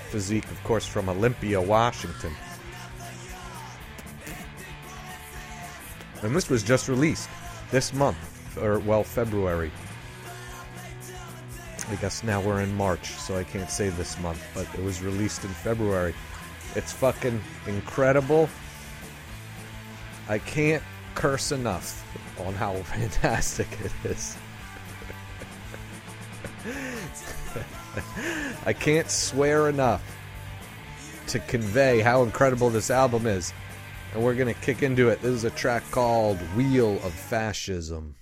Physique, 0.09 0.49
of 0.49 0.63
course, 0.63 0.86
from 0.86 1.09
Olympia, 1.09 1.61
Washington. 1.61 2.34
And 6.24 6.36
this 6.36 6.49
was 6.49 6.63
just 6.63 6.88
released 6.88 7.30
this 7.72 7.93
month, 7.93 8.57
or 8.57 8.80
well, 8.80 9.03
February. 9.03 9.72
I 11.89 11.95
guess 11.95 12.24
now 12.24 12.41
we're 12.41 12.61
in 12.61 12.76
March, 12.76 13.11
so 13.11 13.38
I 13.38 13.43
can't 13.43 13.70
say 13.70 13.89
this 13.89 14.20
month, 14.20 14.43
but 14.53 14.68
it 14.74 14.84
was 14.84 15.01
released 15.01 15.43
in 15.43 15.49
February. 15.51 16.13
It's 16.76 16.91
fucking 16.91 17.41
incredible. 17.65 18.49
I 20.28 20.39
can't 20.39 20.84
curse 21.15 21.51
enough 21.51 22.03
on 22.45 22.53
how 22.53 22.74
fantastic 22.84 23.68
it 23.84 23.91
is. 24.03 24.38
I 28.65 28.74
can't 28.74 29.09
swear 29.09 29.70
enough 29.70 30.03
to 31.28 31.39
convey 31.39 31.99
how 32.01 32.24
incredible 32.24 32.70
this 32.70 32.89
album 32.89 33.26
is. 33.26 33.53
And 34.13 34.24
we're 34.24 34.36
going 34.36 34.53
to 34.53 34.61
kick 34.61 34.84
into 34.84 35.09
it. 35.09 35.22
This 35.22 35.32
is 35.32 35.43
a 35.43 35.49
track 35.51 35.84
called 35.91 36.38
Wheel 36.55 36.93
of 37.03 37.13
Fascism. 37.13 38.15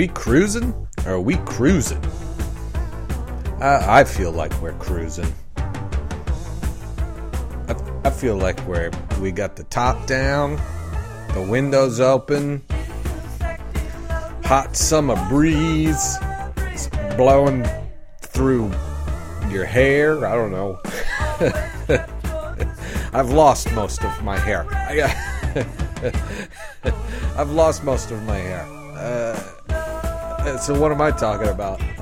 We 0.00 0.08
cruising? 0.08 0.72
Or 1.04 1.12
are 1.12 1.20
we 1.20 1.36
cruising? 1.44 2.02
I, 3.60 4.00
I 4.00 4.04
feel 4.04 4.32
like 4.32 4.50
we're 4.62 4.78
cruising. 4.78 5.30
I, 7.68 7.76
I 8.06 8.08
feel 8.08 8.36
like 8.36 8.58
we're 8.66 8.90
we 9.20 9.30
got 9.30 9.56
the 9.56 9.64
top 9.64 10.06
down, 10.06 10.58
the 11.34 11.42
windows 11.42 12.00
open, 12.00 12.62
hot 14.42 14.74
summer 14.74 15.22
breeze 15.28 16.16
blowing 17.18 17.68
through 18.22 18.72
your 19.50 19.66
hair. 19.66 20.24
I 20.24 20.34
don't 20.34 20.50
know. 20.50 20.80
I've 23.12 23.32
lost 23.32 23.70
most 23.72 24.02
of 24.02 24.24
my 24.24 24.38
hair. 24.38 24.66
I've 27.36 27.50
lost 27.50 27.84
most 27.84 28.10
of 28.10 28.22
my 28.22 28.38
hair. 28.38 28.79
So 30.60 30.78
what 30.78 30.90
am 30.90 31.00
I 31.00 31.12
talking 31.12 31.48
about? 31.48 31.78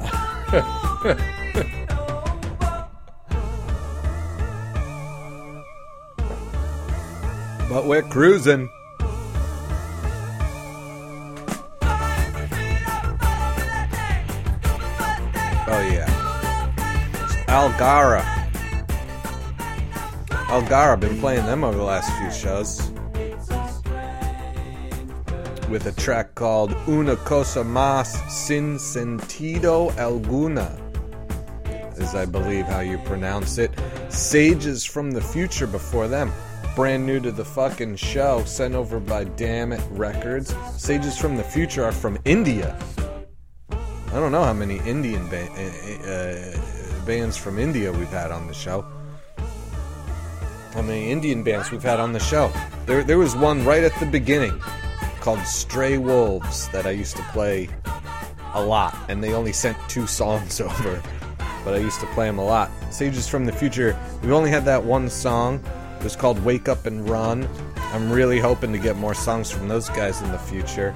but 7.68 7.86
we're 7.86 8.02
cruising. 8.02 8.70
Oh 15.70 15.90
yeah. 15.92 16.08
Algara. 17.48 18.22
Algara, 20.48 20.98
been 20.98 21.20
playing 21.20 21.44
them 21.44 21.64
over 21.64 21.76
the 21.76 21.84
last 21.84 22.10
few 22.18 22.32
shows. 22.32 22.87
With 25.70 25.84
a 25.84 25.92
track 25.92 26.34
called 26.34 26.74
Una 26.88 27.14
Cosa 27.16 27.62
Más 27.62 28.06
Sin 28.30 28.78
Sentido 28.78 29.90
Alguna, 29.96 30.80
is 31.98 32.14
I 32.14 32.24
believe 32.24 32.64
how 32.64 32.80
you 32.80 32.96
pronounce 33.04 33.58
it. 33.58 33.70
Sages 34.08 34.86
from 34.86 35.10
the 35.10 35.20
Future 35.20 35.66
before 35.66 36.08
them. 36.08 36.32
Brand 36.74 37.04
new 37.04 37.20
to 37.20 37.30
the 37.30 37.44
fucking 37.44 37.96
show, 37.96 38.42
sent 38.46 38.74
over 38.74 38.98
by 38.98 39.24
Damn 39.24 39.72
It 39.72 39.82
Records. 39.90 40.54
Sages 40.78 41.18
from 41.18 41.36
the 41.36 41.44
Future 41.44 41.84
are 41.84 41.92
from 41.92 42.18
India. 42.24 42.74
I 43.70 44.14
don't 44.14 44.32
know 44.32 44.44
how 44.44 44.54
many 44.54 44.78
Indian 44.86 45.28
ba- 45.28 45.52
uh, 45.52 47.04
bands 47.04 47.36
from 47.36 47.58
India 47.58 47.92
we've 47.92 48.08
had 48.08 48.30
on 48.30 48.46
the 48.46 48.54
show. 48.54 48.86
How 50.72 50.80
many 50.80 51.10
Indian 51.10 51.42
bands 51.42 51.70
we've 51.70 51.82
had 51.82 52.00
on 52.00 52.14
the 52.14 52.20
show? 52.20 52.50
There, 52.86 53.04
there 53.04 53.18
was 53.18 53.36
one 53.36 53.66
right 53.66 53.84
at 53.84 53.94
the 54.00 54.06
beginning 54.06 54.58
called 55.28 55.46
Stray 55.46 55.98
Wolves 55.98 56.68
that 56.68 56.86
I 56.86 56.90
used 56.92 57.14
to 57.16 57.22
play 57.34 57.68
a 58.54 58.64
lot, 58.64 58.96
and 59.10 59.22
they 59.22 59.34
only 59.34 59.52
sent 59.52 59.76
two 59.86 60.06
songs 60.06 60.58
over, 60.62 61.02
but 61.66 61.74
I 61.74 61.76
used 61.76 62.00
to 62.00 62.06
play 62.14 62.24
them 62.24 62.38
a 62.38 62.44
lot. 62.46 62.70
Sages 62.90 63.28
from 63.28 63.44
the 63.44 63.52
Future, 63.52 63.94
we've 64.22 64.32
only 64.32 64.48
had 64.48 64.64
that 64.64 64.82
one 64.82 65.10
song. 65.10 65.62
It 65.98 66.02
was 66.02 66.16
called 66.16 66.42
Wake 66.46 66.66
Up 66.66 66.86
and 66.86 67.06
Run. 67.06 67.46
I'm 67.76 68.10
really 68.10 68.40
hoping 68.40 68.72
to 68.72 68.78
get 68.78 68.96
more 68.96 69.12
songs 69.12 69.50
from 69.50 69.68
those 69.68 69.90
guys 69.90 70.22
in 70.22 70.32
the 70.32 70.38
future. 70.38 70.94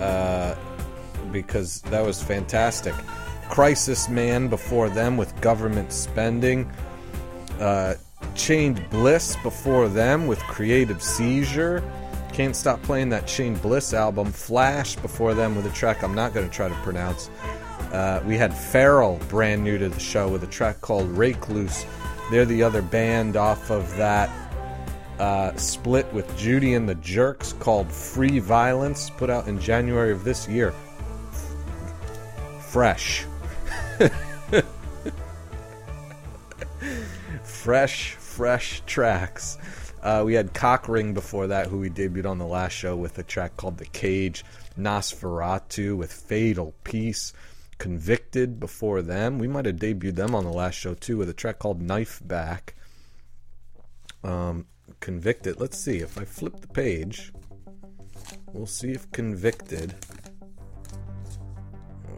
Uh, 0.00 0.56
because 1.30 1.80
that 1.82 2.04
was 2.04 2.20
fantastic. 2.20 2.94
Crisis 3.50 4.08
Man 4.08 4.48
before 4.48 4.88
them 4.88 5.16
with 5.16 5.40
government 5.40 5.92
spending. 5.92 6.68
Uh, 7.60 7.94
Chained 8.34 8.84
Bliss 8.90 9.36
before 9.44 9.86
them 9.86 10.26
with 10.26 10.40
Creative 10.40 11.00
Seizure. 11.00 11.84
Can't 12.32 12.56
stop 12.56 12.82
playing 12.82 13.08
that 13.10 13.28
Shane 13.28 13.56
Bliss 13.56 13.92
album. 13.92 14.32
Flash 14.32 14.96
before 14.96 15.34
them 15.34 15.54
with 15.54 15.66
a 15.66 15.70
track 15.70 16.02
I'm 16.02 16.14
not 16.14 16.32
going 16.32 16.48
to 16.48 16.54
try 16.54 16.68
to 16.68 16.74
pronounce. 16.76 17.30
Uh, 17.92 18.22
we 18.24 18.36
had 18.36 18.54
Farrell, 18.54 19.18
brand 19.28 19.62
new 19.64 19.78
to 19.78 19.88
the 19.88 20.00
show 20.00 20.28
with 20.28 20.44
a 20.44 20.46
track 20.46 20.80
called 20.80 21.08
Rake 21.10 21.48
Loose. 21.48 21.84
They're 22.30 22.44
the 22.44 22.62
other 22.62 22.82
band 22.82 23.36
off 23.36 23.70
of 23.70 23.96
that 23.96 24.30
uh, 25.18 25.54
split 25.56 26.10
with 26.12 26.34
Judy 26.38 26.74
and 26.74 26.88
the 26.88 26.94
Jerks 26.96 27.52
called 27.54 27.90
Free 27.90 28.38
Violence, 28.38 29.10
put 29.10 29.28
out 29.28 29.48
in 29.48 29.60
January 29.60 30.12
of 30.12 30.24
this 30.24 30.48
year 30.48 30.72
fresh. 32.70 33.26
fresh, 37.42 38.12
fresh 38.12 38.82
tracks. 38.86 39.58
Uh, 40.02 40.22
we 40.24 40.34
had 40.34 40.54
Cockring 40.54 41.12
before 41.12 41.48
that, 41.48 41.66
who 41.66 41.78
we 41.78 41.90
debuted 41.90 42.26
on 42.26 42.38
the 42.38 42.46
last 42.46 42.72
show 42.72 42.96
with 42.96 43.18
a 43.18 43.22
track 43.22 43.56
called 43.56 43.78
The 43.78 43.86
Cage. 43.86 44.44
Nosferatu 44.78 45.96
with 45.96 46.12
Fatal 46.12 46.74
Peace. 46.84 47.32
Convicted 47.78 48.60
before 48.60 49.02
them. 49.02 49.38
We 49.38 49.48
might 49.48 49.66
have 49.66 49.76
debuted 49.76 50.16
them 50.16 50.34
on 50.34 50.44
the 50.44 50.52
last 50.52 50.74
show 50.74 50.94
too 50.94 51.16
with 51.16 51.28
a 51.28 51.34
track 51.34 51.58
called 51.58 51.82
Knife 51.82 52.20
Back. 52.24 52.74
Um, 54.22 54.66
convicted. 55.00 55.60
Let's 55.60 55.78
see 55.78 55.98
if 55.98 56.18
I 56.18 56.24
flip 56.24 56.60
the 56.60 56.68
page. 56.68 57.32
We'll 58.52 58.66
see 58.66 58.92
if 58.92 59.10
Convicted 59.12 59.94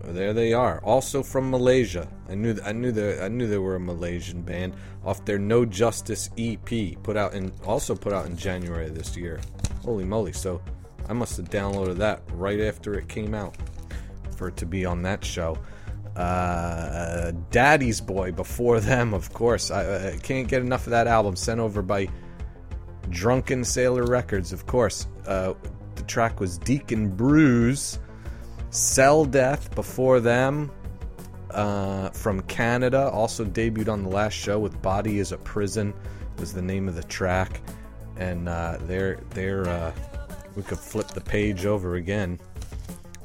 there 0.06 0.32
they 0.32 0.52
are. 0.52 0.80
Also 0.82 1.22
from 1.22 1.50
Malaysia. 1.50 2.08
I 2.28 2.34
knew 2.34 2.56
I 2.64 2.72
knew 2.72 2.92
that 2.92 3.22
I 3.22 3.28
knew 3.28 3.46
they 3.46 3.58
were 3.58 3.76
a 3.76 3.80
Malaysian 3.80 4.42
band 4.42 4.74
off 5.04 5.24
their 5.24 5.38
No 5.38 5.64
Justice 5.64 6.30
EP, 6.38 7.02
put 7.02 7.16
out 7.16 7.34
in 7.34 7.52
also 7.64 7.94
put 7.94 8.12
out 8.12 8.26
in 8.26 8.36
January 8.36 8.88
this 8.88 9.16
year. 9.16 9.40
Holy 9.84 10.04
moly! 10.04 10.32
So 10.32 10.60
I 11.08 11.12
must 11.12 11.36
have 11.36 11.50
downloaded 11.50 11.96
that 11.98 12.22
right 12.32 12.60
after 12.60 12.94
it 12.94 13.08
came 13.08 13.34
out 13.34 13.56
for 14.36 14.48
it 14.48 14.56
to 14.58 14.66
be 14.66 14.84
on 14.84 15.02
that 15.02 15.24
show. 15.24 15.58
Uh, 16.16 17.32
Daddy's 17.50 18.00
Boy 18.00 18.32
before 18.32 18.80
them, 18.80 19.14
of 19.14 19.32
course. 19.32 19.70
I, 19.70 20.12
I 20.12 20.16
can't 20.18 20.48
get 20.48 20.62
enough 20.62 20.86
of 20.86 20.90
that 20.90 21.06
album 21.06 21.36
sent 21.36 21.60
over 21.60 21.80
by 21.80 22.08
Drunken 23.08 23.64
Sailor 23.64 24.04
Records, 24.04 24.52
of 24.52 24.66
course. 24.66 25.06
Uh, 25.26 25.54
the 25.94 26.02
track 26.02 26.40
was 26.40 26.58
Deacon 26.58 27.08
Bruise. 27.08 27.98
Cell 28.72 29.26
Death 29.26 29.74
before 29.74 30.18
them 30.18 30.72
uh, 31.50 32.08
from 32.08 32.40
Canada 32.44 33.10
also 33.10 33.44
debuted 33.44 33.90
on 33.90 34.02
the 34.02 34.08
last 34.08 34.32
show 34.32 34.58
with 34.58 34.80
Body 34.80 35.18
is 35.18 35.30
a 35.30 35.36
Prison 35.36 35.92
was 36.38 36.54
the 36.54 36.62
name 36.62 36.88
of 36.88 36.94
the 36.94 37.02
track 37.02 37.60
and 38.16 38.48
uh, 38.48 38.78
they're 38.86 39.16
they're 39.30 39.68
uh, 39.68 39.92
we 40.56 40.62
could 40.62 40.78
flip 40.78 41.08
the 41.08 41.20
page 41.20 41.66
over 41.66 41.96
again 41.96 42.40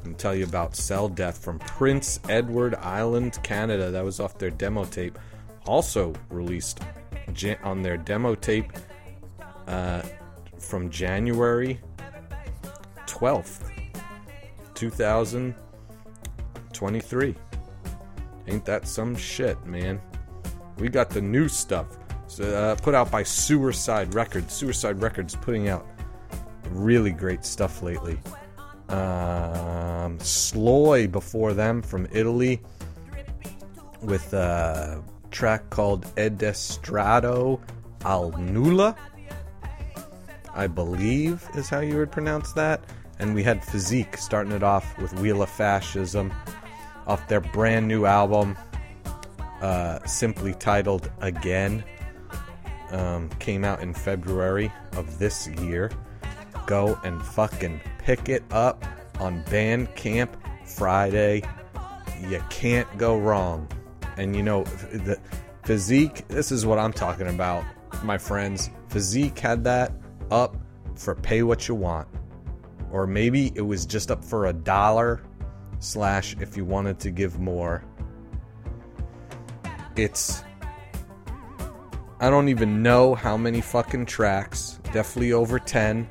and 0.04 0.18
tell 0.18 0.34
you 0.34 0.44
about 0.44 0.76
Cell 0.76 1.08
Death 1.08 1.42
from 1.42 1.58
Prince 1.60 2.20
Edward 2.28 2.74
Island, 2.74 3.38
Canada. 3.42 3.90
That 3.90 4.04
was 4.04 4.20
off 4.20 4.36
their 4.36 4.50
demo 4.50 4.84
tape. 4.84 5.18
Also 5.64 6.12
released 6.28 6.80
on 7.62 7.82
their 7.82 7.96
demo 7.96 8.34
tape 8.34 8.70
uh, 9.66 10.02
from 10.58 10.90
January 10.90 11.80
12th 13.06 13.77
2023. 14.78 17.34
Ain't 18.46 18.64
that 18.64 18.86
some 18.86 19.16
shit, 19.16 19.66
man? 19.66 20.00
We 20.78 20.88
got 20.88 21.10
the 21.10 21.20
new 21.20 21.48
stuff 21.48 21.98
uh, 22.40 22.76
put 22.80 22.94
out 22.94 23.10
by 23.10 23.24
Suicide 23.24 24.14
Records. 24.14 24.52
Suicide 24.52 25.02
Records 25.02 25.34
putting 25.34 25.68
out 25.68 25.84
really 26.70 27.10
great 27.10 27.44
stuff 27.44 27.82
lately. 27.82 28.20
Um, 28.88 30.20
Sloy 30.20 31.08
before 31.08 31.54
them 31.54 31.82
from 31.82 32.06
Italy 32.12 32.62
with 34.00 34.32
a 34.32 35.02
track 35.32 35.68
called 35.70 36.04
Edestrato 36.14 37.60
al 38.04 38.30
Nulla. 38.38 38.94
I 40.54 40.68
believe 40.68 41.44
is 41.56 41.68
how 41.68 41.80
you 41.80 41.96
would 41.96 42.12
pronounce 42.12 42.52
that 42.52 42.80
and 43.18 43.34
we 43.34 43.42
had 43.42 43.64
Physique 43.64 44.16
starting 44.16 44.52
it 44.52 44.62
off 44.62 44.96
with 44.98 45.12
Wheel 45.20 45.42
of 45.42 45.50
Fascism 45.50 46.32
off 47.06 47.26
their 47.28 47.40
brand 47.40 47.88
new 47.88 48.04
album, 48.04 48.56
uh, 49.60 49.98
simply 50.06 50.54
titled 50.54 51.10
Again. 51.20 51.84
Um, 52.90 53.28
came 53.38 53.64
out 53.64 53.82
in 53.82 53.92
February 53.92 54.72
of 54.92 55.18
this 55.18 55.46
year. 55.46 55.90
Go 56.66 56.98
and 57.04 57.22
fucking 57.22 57.80
pick 57.98 58.28
it 58.28 58.42
up 58.50 58.84
on 59.20 59.42
Bandcamp 59.44 60.30
Friday. 60.66 61.42
You 62.26 62.42
can't 62.48 62.88
go 62.96 63.18
wrong. 63.18 63.68
And 64.16 64.34
you 64.34 64.42
know, 64.42 64.64
the 64.64 65.20
Physique, 65.64 66.26
this 66.28 66.50
is 66.50 66.64
what 66.64 66.78
I'm 66.78 66.94
talking 66.94 67.28
about, 67.28 67.62
my 68.02 68.16
friends. 68.16 68.70
Physique 68.88 69.38
had 69.38 69.64
that 69.64 69.92
up 70.30 70.56
for 70.94 71.14
pay 71.14 71.42
what 71.42 71.68
you 71.68 71.74
want 71.74 72.08
or 72.92 73.06
maybe 73.06 73.52
it 73.54 73.60
was 73.62 73.86
just 73.86 74.10
up 74.10 74.24
for 74.24 74.46
a 74.46 74.52
dollar 74.52 75.22
slash 75.78 76.36
if 76.40 76.56
you 76.56 76.64
wanted 76.64 76.98
to 76.98 77.10
give 77.10 77.38
more 77.38 77.84
it's 79.96 80.42
i 82.20 82.28
don't 82.28 82.48
even 82.48 82.82
know 82.82 83.14
how 83.14 83.36
many 83.36 83.60
fucking 83.60 84.06
tracks 84.06 84.80
definitely 84.92 85.32
over 85.32 85.58
10 85.58 86.08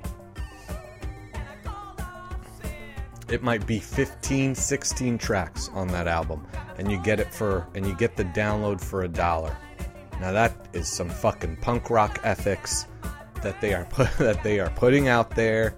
it 3.29 3.43
might 3.43 3.67
be 3.67 3.79
15, 3.79 4.55
16 4.55 5.17
tracks 5.17 5.69
on 5.73 5.87
that 5.89 6.07
album, 6.07 6.47
and 6.77 6.89
you 6.89 7.01
get 7.01 7.19
it 7.19 7.33
for 7.33 7.67
and 7.75 7.85
you 7.85 7.93
get 7.95 8.15
the 8.15 8.23
download 8.25 8.79
for 8.79 9.03
a 9.03 9.07
dollar. 9.07 9.55
Now 10.21 10.31
that 10.31 10.67
is 10.73 10.87
some 10.87 11.09
fucking 11.09 11.57
punk 11.57 11.89
rock 11.89 12.19
ethics 12.23 12.87
that 13.43 13.59
they 13.61 13.73
are 13.73 13.85
put, 13.85 14.11
that 14.17 14.43
they 14.43 14.59
are 14.59 14.69
putting 14.71 15.07
out 15.09 15.31
there. 15.31 15.75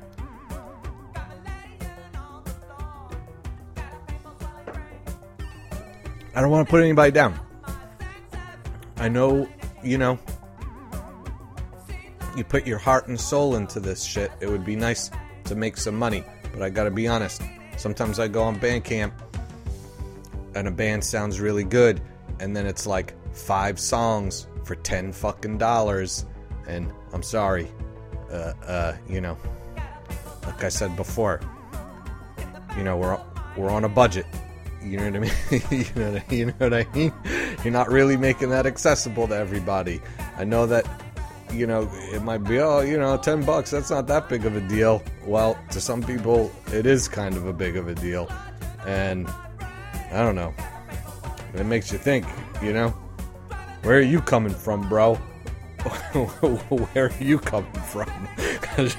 I 6.39 6.41
don't 6.41 6.51
want 6.51 6.69
to 6.69 6.71
put 6.71 6.81
anybody 6.81 7.11
down. 7.11 7.37
I 8.95 9.09
know, 9.09 9.45
you 9.83 9.97
know, 9.97 10.17
you 12.37 12.45
put 12.45 12.65
your 12.65 12.77
heart 12.77 13.09
and 13.09 13.19
soul 13.19 13.57
into 13.57 13.81
this 13.81 14.05
shit. 14.05 14.31
It 14.39 14.47
would 14.47 14.63
be 14.63 14.77
nice 14.77 15.11
to 15.43 15.55
make 15.55 15.75
some 15.75 15.99
money, 15.99 16.23
but 16.53 16.61
I 16.61 16.69
gotta 16.69 16.91
be 16.91 17.09
honest. 17.09 17.41
Sometimes 17.75 18.19
I 18.19 18.29
go 18.29 18.41
on 18.41 18.57
Bandcamp 18.57 19.11
and 20.55 20.69
a 20.69 20.71
band 20.71 21.03
sounds 21.03 21.41
really 21.41 21.65
good, 21.65 21.99
and 22.39 22.55
then 22.55 22.65
it's 22.65 22.87
like 22.87 23.15
five 23.35 23.77
songs 23.77 24.47
for 24.63 24.75
10 24.75 25.11
fucking 25.11 25.57
dollars. 25.57 26.25
And 26.69 26.89
I'm 27.11 27.21
sorry, 27.21 27.67
uh, 28.31 28.53
uh, 28.65 28.95
you 29.09 29.19
know, 29.19 29.37
like 30.43 30.63
I 30.63 30.69
said 30.69 30.95
before, 30.95 31.41
you 32.77 32.85
know, 32.85 32.95
we're, 32.95 33.19
we're 33.57 33.71
on 33.71 33.83
a 33.83 33.89
budget. 33.89 34.25
You 34.83 34.97
know 34.97 35.05
what 35.05 35.15
I 35.15 35.19
mean? 35.19 35.31
you, 35.71 35.85
know 35.95 36.11
what 36.11 36.23
I, 36.29 36.33
you 36.33 36.45
know 36.45 36.53
what 36.57 36.73
I 36.73 36.87
mean? 36.93 37.13
You're 37.63 37.73
not 37.73 37.89
really 37.89 38.17
making 38.17 38.49
that 38.51 38.65
accessible 38.65 39.27
to 39.27 39.35
everybody. 39.35 40.01
I 40.37 40.45
know 40.45 40.65
that, 40.67 40.87
you 41.51 41.67
know, 41.67 41.89
it 42.13 42.23
might 42.23 42.43
be, 42.43 42.59
oh, 42.59 42.79
you 42.81 42.97
know, 42.97 43.17
10 43.17 43.43
bucks, 43.43 43.71
that's 43.71 43.89
not 43.89 44.07
that 44.07 44.29
big 44.29 44.45
of 44.45 44.55
a 44.55 44.61
deal. 44.61 45.03
Well, 45.25 45.57
to 45.71 45.81
some 45.81 46.01
people, 46.01 46.51
it 46.71 46.85
is 46.85 47.07
kind 47.07 47.35
of 47.35 47.45
a 47.45 47.53
big 47.53 47.75
of 47.75 47.87
a 47.87 47.95
deal. 47.95 48.31
And 48.85 49.27
I 50.11 50.23
don't 50.23 50.35
know. 50.35 50.53
It 51.53 51.65
makes 51.65 51.91
you 51.91 51.97
think, 51.97 52.25
you 52.61 52.71
know? 52.71 52.89
Where 53.83 53.97
are 53.97 54.01
you 54.01 54.21
coming 54.21 54.53
from, 54.53 54.87
bro? 54.87 55.15
where 56.93 57.05
are 57.05 57.23
you 57.23 57.39
coming 57.39 57.71
from? 57.73 58.09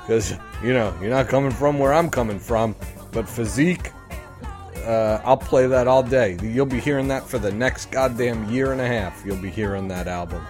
Because, 0.00 0.32
you 0.64 0.72
know, 0.72 0.92
you're 1.00 1.10
not 1.10 1.28
coming 1.28 1.52
from 1.52 1.78
where 1.78 1.92
I'm 1.92 2.10
coming 2.10 2.40
from. 2.40 2.74
But 3.12 3.28
physique, 3.28 3.92
uh, 4.84 5.20
I'll 5.24 5.36
play 5.36 5.66
that 5.66 5.86
all 5.86 6.02
day. 6.02 6.36
You'll 6.42 6.66
be 6.66 6.80
hearing 6.80 7.08
that 7.08 7.26
for 7.26 7.38
the 7.38 7.52
next 7.52 7.90
goddamn 7.90 8.50
year 8.50 8.72
and 8.72 8.80
a 8.80 8.86
half. 8.86 9.22
You'll 9.24 9.40
be 9.40 9.50
hearing 9.50 9.88
that 9.88 10.08
album. 10.08 10.46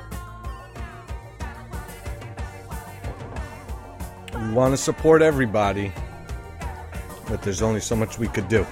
We 4.35 4.53
want 4.53 4.73
to 4.73 4.77
support 4.77 5.23
everybody, 5.23 5.93
but 7.29 7.43
there's 7.43 7.63
only 7.63 7.81
so 7.81 7.95
much 7.95 8.19
we 8.19 8.29
could 8.29 8.49
do. 8.49 8.67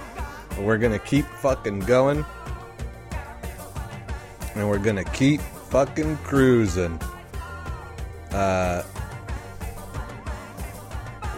And 0.51 0.65
we're 0.65 0.77
going 0.77 0.91
to 0.91 1.05
keep 1.05 1.25
fucking 1.25 1.81
going. 1.81 2.25
And 4.55 4.67
we're 4.67 4.79
going 4.79 4.95
to 4.95 5.11
keep 5.11 5.41
fucking 5.41 6.17
cruising. 6.17 6.99
Uh, 8.31 8.83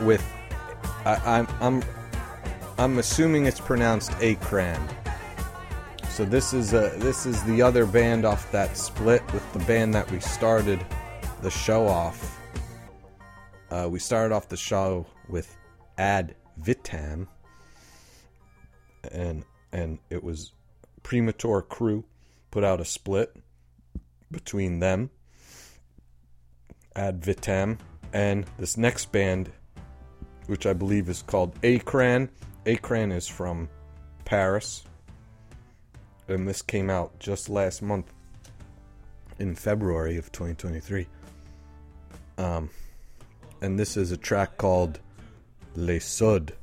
with 0.01 0.26
I, 1.05 1.15
I'm 1.26 1.47
I'm 1.59 1.84
I'm 2.82 2.97
assuming 2.97 3.45
it's 3.45 3.59
pronounced 3.59 4.09
Akran. 4.13 4.82
So 6.09 6.25
this 6.25 6.51
is 6.51 6.73
a 6.73 6.91
this 6.97 7.27
is 7.27 7.43
the 7.43 7.61
other 7.61 7.86
band 7.86 8.25
off 8.25 8.51
that 8.51 8.75
split 8.75 9.21
with 9.34 9.53
the 9.53 9.59
band 9.59 9.93
that 9.93 10.09
we 10.09 10.19
started 10.19 10.84
the 11.43 11.51
show 11.51 11.86
off. 11.86 12.39
Uh, 13.69 13.88
we 13.88 13.99
started 13.99 14.34
off 14.34 14.49
the 14.49 14.57
show 14.57 15.05
with 15.29 15.55
Ad 15.99 16.34
Vitam, 16.59 17.27
and 19.11 19.45
and 19.71 19.99
it 20.09 20.23
was 20.23 20.51
Premature 21.03 21.61
Crew 21.61 22.03
put 22.49 22.63
out 22.63 22.82
a 22.82 22.86
split 22.86 23.36
between 24.32 24.79
them, 24.79 25.11
Ad 26.95 27.21
Vitam, 27.21 27.77
and 28.11 28.43
this 28.57 28.75
next 28.75 29.11
band, 29.11 29.51
which 30.47 30.65
I 30.65 30.73
believe 30.73 31.09
is 31.09 31.21
called 31.21 31.53
Akran. 31.61 32.29
Akran 32.66 33.12
is 33.12 33.28
from 33.28 33.70
Paris, 34.24 34.84
and 36.28 36.47
this 36.47 36.62
came 36.62 36.89
out 36.89 37.18
just 37.20 37.49
last 37.49 37.82
month 37.82 38.12
in 39.39 39.55
February 39.55 40.18
of 40.18 40.32
2023. 40.32 41.07
Um, 42.38 42.70
and 43.62 43.80
this 43.80 43.97
is 43.97 44.12
a 44.12 44.18
track 44.18 44.57
called 44.57 44.99
Les 45.76 45.99
Sud. 45.99 46.53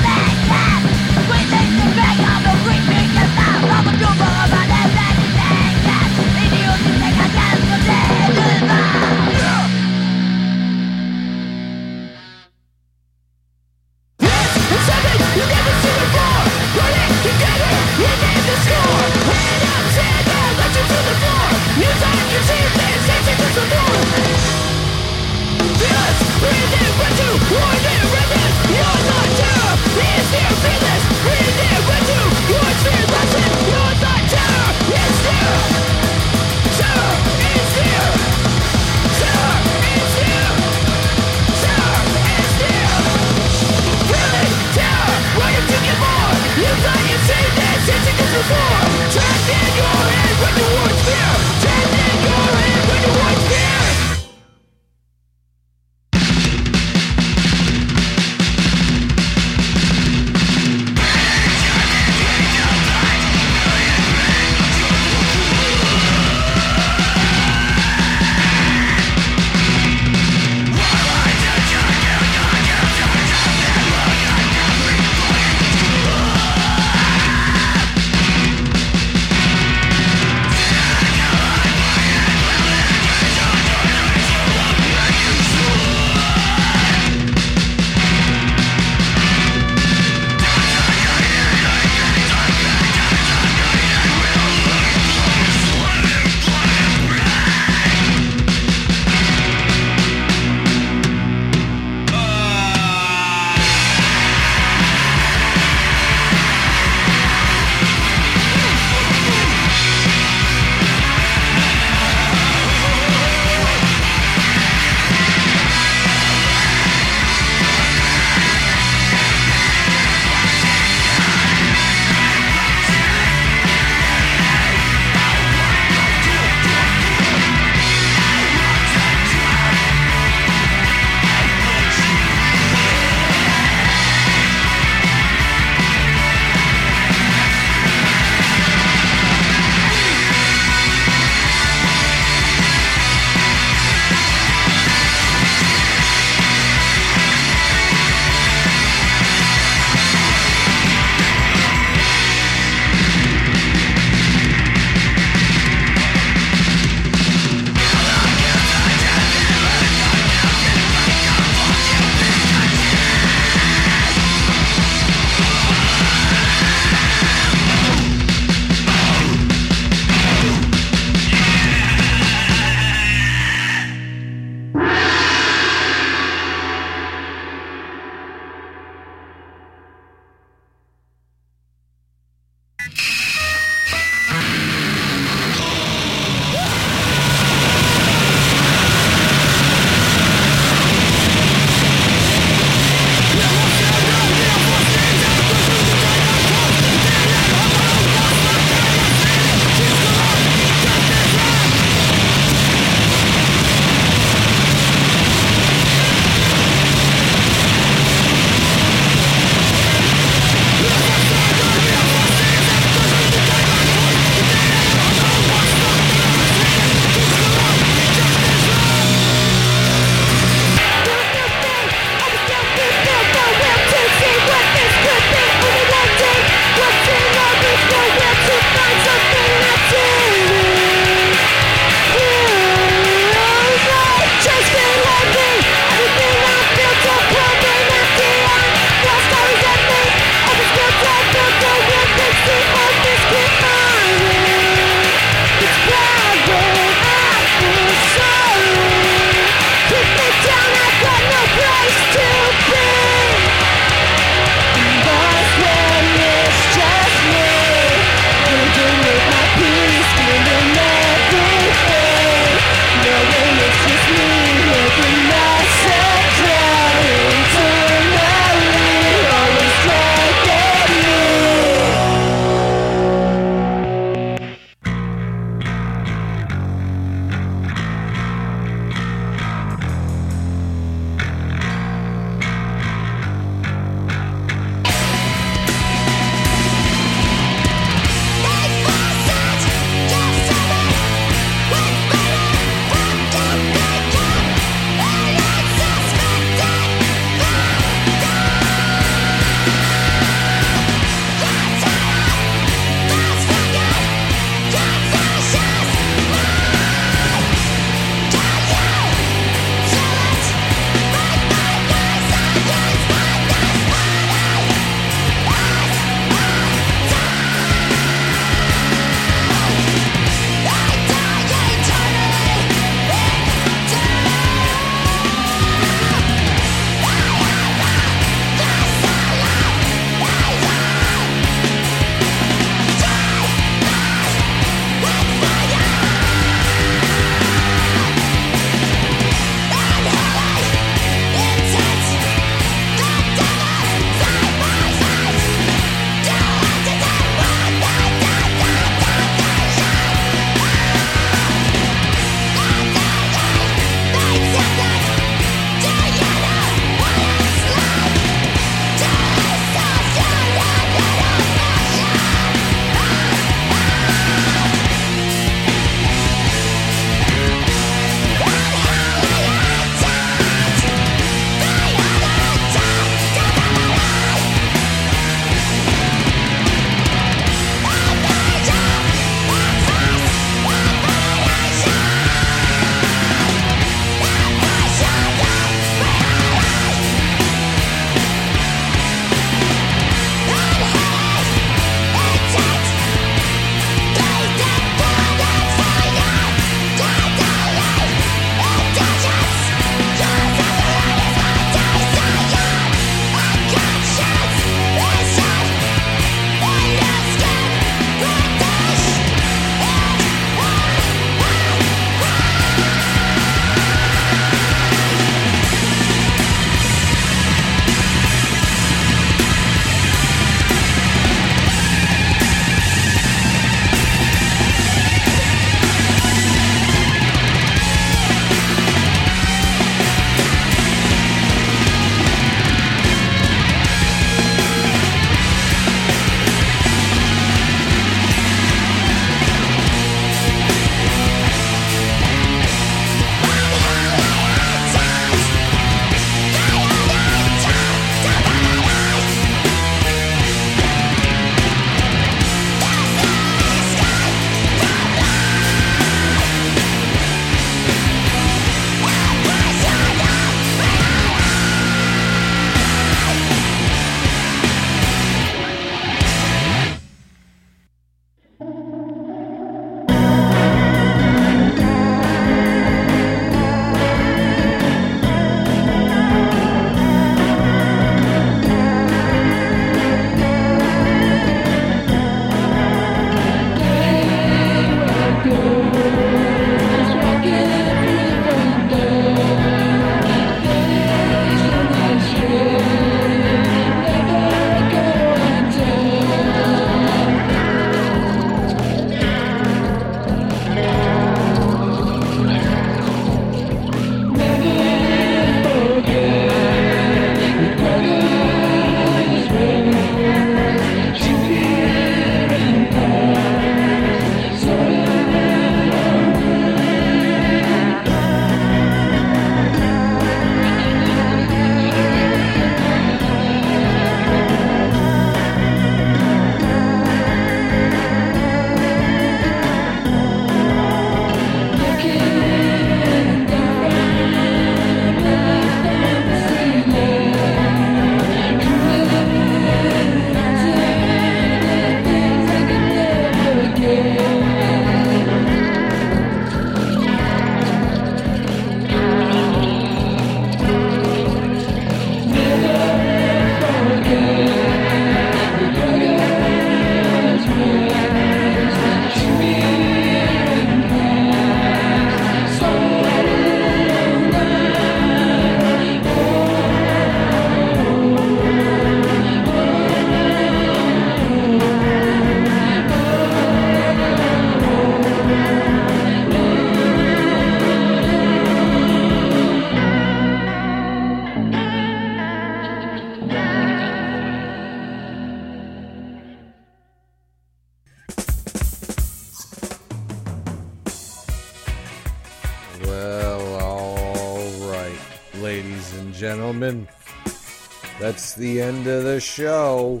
The 598.34 598.60
end 598.60 598.86
of 598.86 599.04
the 599.04 599.20
show. 599.20 600.00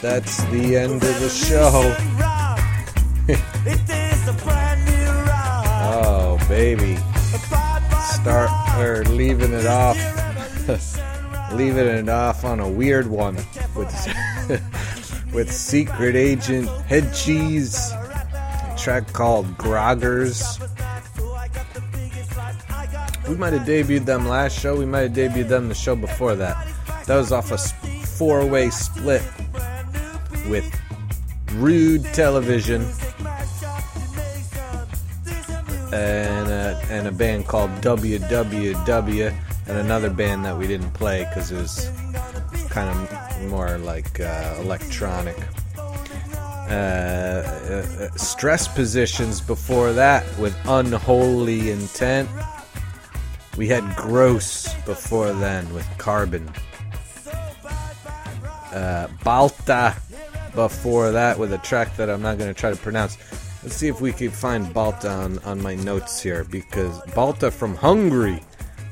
That's 0.00 0.42
the 0.44 0.76
end 0.76 1.02
of 1.02 1.20
the 1.20 1.28
show. 1.28 1.94
oh, 5.82 6.38
baby. 6.48 6.96
Start 8.12 8.50
or 8.78 9.04
leaving 9.04 9.52
it 9.52 9.66
off. 9.66 9.96
leaving 11.52 11.86
it 11.86 12.08
off 12.08 12.44
on 12.44 12.60
a 12.60 12.68
weird 12.68 13.06
one 13.06 13.36
with 13.74 13.92
with 15.32 15.52
Secret 15.52 16.16
Agent 16.16 16.68
Head 16.86 17.12
Cheese. 17.14 17.92
Track 18.76 19.12
called 19.12 19.46
Groggers. 19.56 20.60
We 23.28 23.36
might 23.36 23.52
have 23.52 23.66
debuted 23.66 24.04
them 24.04 24.28
last 24.28 24.58
show. 24.58 24.76
We 24.76 24.86
might 24.86 25.02
have 25.02 25.12
debuted 25.12 25.48
them 25.48 25.68
the 25.68 25.74
show 25.74 25.96
before 25.96 26.34
that. 26.36 26.56
That 27.06 27.16
was 27.16 27.32
off 27.32 27.52
a 27.52 27.58
four 27.58 28.46
way 28.46 28.70
split 28.70 29.22
with 30.48 30.64
Rude 31.54 32.04
Television 32.12 32.82
and 35.92 36.48
a, 36.48 36.80
and 36.90 37.06
a 37.06 37.12
band 37.12 37.46
called 37.46 37.70
WWW 37.80 39.34
and 39.66 39.78
another 39.78 40.10
band 40.10 40.44
that 40.44 40.56
we 40.56 40.66
didn't 40.66 40.90
play 40.92 41.24
because 41.24 41.50
it 41.50 41.56
was 41.56 41.90
kind 42.68 42.90
of 42.90 43.48
more 43.48 43.78
like 43.78 44.20
uh, 44.20 44.56
electronic. 44.60 45.36
Uh, 45.76 46.72
uh, 46.72 47.86
uh, 48.00 48.10
stress 48.16 48.66
positions 48.66 49.40
before 49.40 49.92
that 49.92 50.24
with 50.38 50.56
Unholy 50.66 51.70
Intent. 51.70 52.28
We 53.56 53.68
had 53.68 53.96
Gross 53.96 54.72
before 54.84 55.32
then 55.32 55.72
with 55.72 55.86
Carbon. 55.98 56.50
Uh, 58.72 59.08
Balta 59.22 59.94
before 60.54 61.12
that 61.12 61.38
with 61.38 61.52
a 61.52 61.58
track 61.58 61.96
that 61.96 62.10
I'm 62.10 62.22
not 62.22 62.38
going 62.38 62.52
to 62.52 62.58
try 62.58 62.70
to 62.70 62.76
pronounce. 62.76 63.16
Let's 63.62 63.76
see 63.76 63.88
if 63.88 64.00
we 64.00 64.12
can 64.12 64.30
find 64.30 64.72
Balta 64.74 65.08
on, 65.08 65.38
on 65.40 65.62
my 65.62 65.74
notes 65.76 66.20
here 66.20 66.44
because 66.44 67.00
Balta 67.14 67.50
from 67.50 67.76
Hungary. 67.76 68.42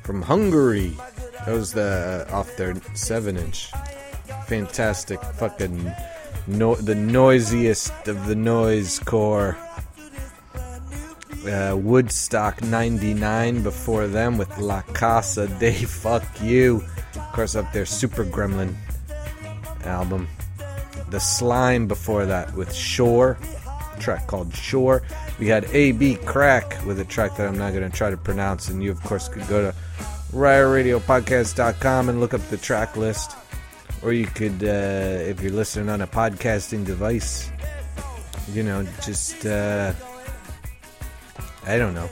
From 0.05 0.23
Hungary. 0.23 0.97
That 1.45 1.55
was 1.55 1.73
the 1.73 2.27
off 2.31 2.57
their 2.57 2.75
7 2.95 3.37
inch. 3.37 3.73
Fantastic 4.47 5.21
fucking 5.21 5.93
no, 6.47 6.75
the 6.75 6.95
noisiest 6.95 8.09
of 8.09 8.27
the 8.27 8.35
noise 8.35 8.99
core. 9.01 9.57
Uh, 11.47 11.77
Woodstock 11.77 12.63
99 12.63 13.63
before 13.63 14.07
them 14.07 14.39
with 14.39 14.57
La 14.59 14.83
Casa 14.83 15.49
de 15.59 15.73
Fuck 15.73 16.23
You. 16.41 16.85
Of 17.17 17.33
course, 17.33 17.57
up 17.57 17.73
there, 17.73 17.85
Super 17.85 18.25
Gremlin 18.25 18.77
album. 19.85 20.29
The 21.11 21.19
Slime 21.19 21.89
before 21.89 22.27
that 22.27 22.55
with 22.55 22.73
Shore, 22.73 23.39
track 23.99 24.29
called 24.29 24.55
Shore. 24.55 25.03
We 25.39 25.49
had 25.49 25.65
AB 25.73 26.17
Crack 26.25 26.79
with 26.87 27.01
a 27.01 27.05
track 27.05 27.37
that 27.37 27.49
I'm 27.49 27.59
not 27.59 27.73
going 27.73 27.91
to 27.91 27.97
try 27.97 28.11
to 28.11 28.17
pronounce, 28.17 28.69
and 28.69 28.83
you, 28.83 28.91
of 28.93 29.03
course, 29.03 29.29
could 29.29 29.47
go 29.49 29.71
to 29.71 29.77
riotradiopodcast.com 30.33 32.09
and 32.09 32.21
look 32.21 32.35
up 32.35 32.49
the 32.49 32.57
track 32.57 32.97
list. 32.97 33.37
Or 34.03 34.13
you 34.13 34.27
could, 34.27 34.63
uh, 34.65 35.23
if 35.29 35.41
you're 35.41 35.53
listening 35.53 35.89
on 35.89 36.01
a 36.01 36.07
podcasting 36.07 36.85
device, 36.85 37.51
you 38.53 38.63
know, 38.63 38.87
just, 39.05 39.45
uh, 39.47 39.93
I 41.67 41.79
don't 41.79 41.95
know, 41.95 42.11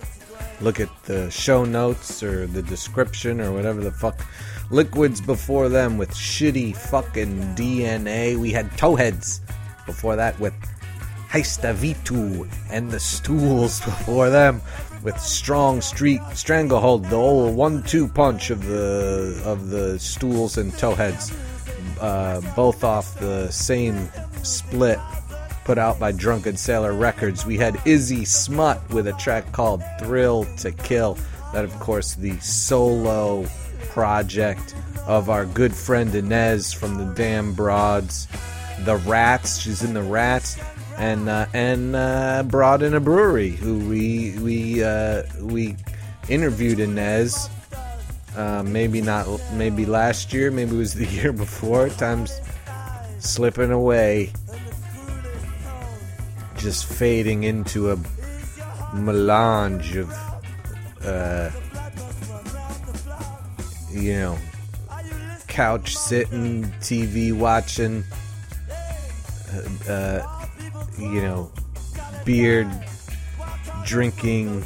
look 0.60 0.80
at 0.80 0.90
the 1.04 1.30
show 1.30 1.64
notes 1.64 2.22
or 2.22 2.46
the 2.46 2.62
description 2.62 3.40
or 3.40 3.52
whatever 3.52 3.80
the 3.80 3.90
fuck. 3.90 4.24
Liquids 4.70 5.20
before 5.20 5.68
them 5.68 5.98
with 5.98 6.10
shitty 6.10 6.76
fucking 6.76 7.56
DNA. 7.56 8.36
We 8.36 8.52
had 8.52 8.70
Towheads 8.72 9.40
before 9.86 10.14
that 10.16 10.38
with 10.38 10.54
Heistavitu 11.28 12.48
and 12.70 12.90
the 12.90 13.00
Stools 13.00 13.80
before 13.84 14.30
them 14.30 14.60
with 15.02 15.18
Strong 15.18 15.80
Street 15.80 16.20
Stranglehold, 16.34 17.06
the 17.06 17.16
old 17.16 17.56
one-two 17.56 18.06
punch 18.08 18.50
of 18.50 18.64
the 18.66 19.40
of 19.44 19.70
the 19.70 19.98
Stools 19.98 20.58
and 20.58 20.72
Towheads, 20.72 21.32
uh, 22.00 22.40
both 22.54 22.84
off 22.84 23.18
the 23.18 23.50
same 23.50 24.08
split 24.42 24.98
put 25.70 25.78
out 25.78 26.00
by 26.00 26.10
Drunken 26.10 26.56
Sailor 26.56 26.94
Records. 26.94 27.46
We 27.46 27.56
had 27.56 27.80
Izzy 27.84 28.24
Smut 28.24 28.82
with 28.90 29.06
a 29.06 29.12
track 29.12 29.52
called 29.52 29.84
Thrill 30.00 30.44
to 30.56 30.72
Kill. 30.72 31.16
That, 31.52 31.64
of 31.64 31.70
course, 31.78 32.16
the 32.16 32.36
solo 32.40 33.46
project 33.90 34.74
of 35.06 35.30
our 35.30 35.46
good 35.46 35.72
friend 35.72 36.12
Inez 36.12 36.72
from 36.72 36.96
the 36.96 37.04
Damn 37.14 37.52
Broads. 37.52 38.26
The 38.80 38.96
Rats, 38.96 39.60
she's 39.60 39.84
in 39.84 39.94
the 39.94 40.02
Rats, 40.02 40.58
and 40.98 41.28
uh, 41.28 41.46
and 41.54 41.94
uh, 41.94 42.42
Broad 42.48 42.82
in 42.82 42.94
a 42.94 43.00
Brewery, 43.00 43.50
who 43.50 43.78
we 43.88 44.36
we 44.40 44.82
uh, 44.82 45.22
we 45.40 45.76
interviewed 46.28 46.80
Inez. 46.80 47.48
Uh, 48.34 48.64
maybe 48.66 49.00
not, 49.00 49.28
maybe 49.52 49.86
last 49.86 50.32
year, 50.32 50.50
maybe 50.50 50.74
it 50.74 50.78
was 50.78 50.94
the 50.94 51.06
year 51.20 51.32
before. 51.32 51.90
Time's 51.90 52.40
slipping 53.20 53.70
away 53.70 54.32
just 56.60 56.84
fading 56.84 57.44
into 57.44 57.90
a 57.90 57.98
melange 58.94 59.96
of, 59.96 60.10
uh, 61.02 61.50
you 63.90 64.12
know, 64.12 64.38
couch 65.48 65.96
sitting, 65.96 66.64
TV 66.80 67.32
watching, 67.32 68.04
uh, 69.50 69.90
uh, 69.90 70.46
you 70.98 71.22
know, 71.22 71.50
beer 72.24 72.70
drinking 73.84 74.62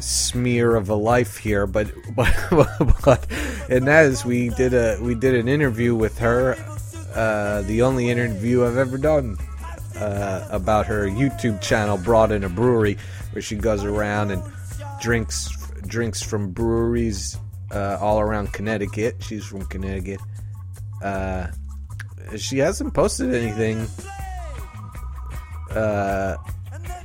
smear 0.00 0.76
of 0.76 0.88
a 0.88 0.94
life 0.94 1.36
here 1.36 1.66
but 1.66 1.92
but 2.16 2.34
but 3.04 3.26
and 3.68 3.86
as 3.86 4.24
we 4.24 4.48
did 4.48 4.72
a 4.72 4.98
we 5.02 5.14
did 5.14 5.34
an 5.34 5.46
interview 5.46 5.94
with 5.94 6.18
her 6.18 6.56
uh, 7.14 7.60
the 7.62 7.82
only 7.82 8.08
interview 8.08 8.64
I've 8.64 8.78
ever 8.78 8.96
done 8.96 9.36
uh, 9.96 10.46
about 10.50 10.86
her 10.86 11.06
YouTube 11.06 11.60
channel, 11.60 11.98
Brought 11.98 12.32
in 12.32 12.44
a 12.44 12.48
Brewery, 12.48 12.98
where 13.32 13.42
she 13.42 13.56
goes 13.56 13.84
around 13.84 14.30
and 14.30 14.42
drinks 15.00 15.48
drinks 15.86 16.22
from 16.22 16.52
breweries 16.52 17.36
uh, 17.72 17.98
all 18.00 18.20
around 18.20 18.52
Connecticut. 18.52 19.16
She's 19.20 19.44
from 19.44 19.64
Connecticut. 19.66 20.20
Uh, 21.02 21.48
she 22.36 22.58
hasn't 22.58 22.94
posted 22.94 23.34
anything 23.34 23.86
uh, 25.70 26.36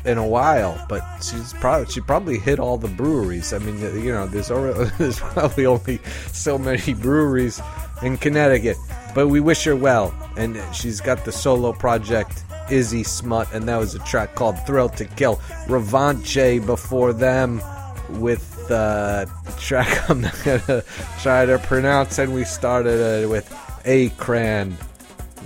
in 0.03 0.17
a 0.17 0.27
while, 0.27 0.83
but 0.87 1.03
she's 1.21 1.53
probably 1.53 1.91
she 1.91 2.01
probably 2.01 2.37
hit 2.37 2.59
all 2.59 2.77
the 2.77 2.87
breweries. 2.87 3.53
I 3.53 3.59
mean, 3.59 3.79
you 3.79 4.11
know, 4.11 4.27
there's 4.27 4.51
already, 4.51 4.89
there's 4.97 5.19
probably 5.19 5.65
only 5.65 5.99
so 6.31 6.57
many 6.57 6.93
breweries 6.93 7.61
in 8.03 8.17
Connecticut. 8.17 8.77
But 9.13 9.29
we 9.29 9.39
wish 9.39 9.63
her 9.63 9.75
well, 9.75 10.13
and 10.35 10.61
she's 10.75 10.99
got 10.99 11.23
the 11.23 11.31
solo 11.31 11.71
project 11.71 12.43
Izzy 12.69 13.03
Smut, 13.03 13.51
and 13.53 13.67
that 13.67 13.77
was 13.77 13.95
a 13.95 13.99
track 13.99 14.35
called 14.35 14.57
Thrill 14.65 14.89
to 14.89 15.05
Kill. 15.05 15.35
Revanche 15.67 16.65
before 16.65 17.13
them 17.13 17.61
with 18.09 18.69
uh, 18.71 19.25
track 19.57 20.09
I'm 20.09 20.21
not 20.21 20.35
gonna 20.43 20.83
try 21.21 21.45
to 21.45 21.59
pronounce, 21.59 22.19
and 22.19 22.33
we 22.33 22.43
started 22.43 23.25
uh, 23.25 23.29
with 23.29 23.49
Akran 23.85 24.73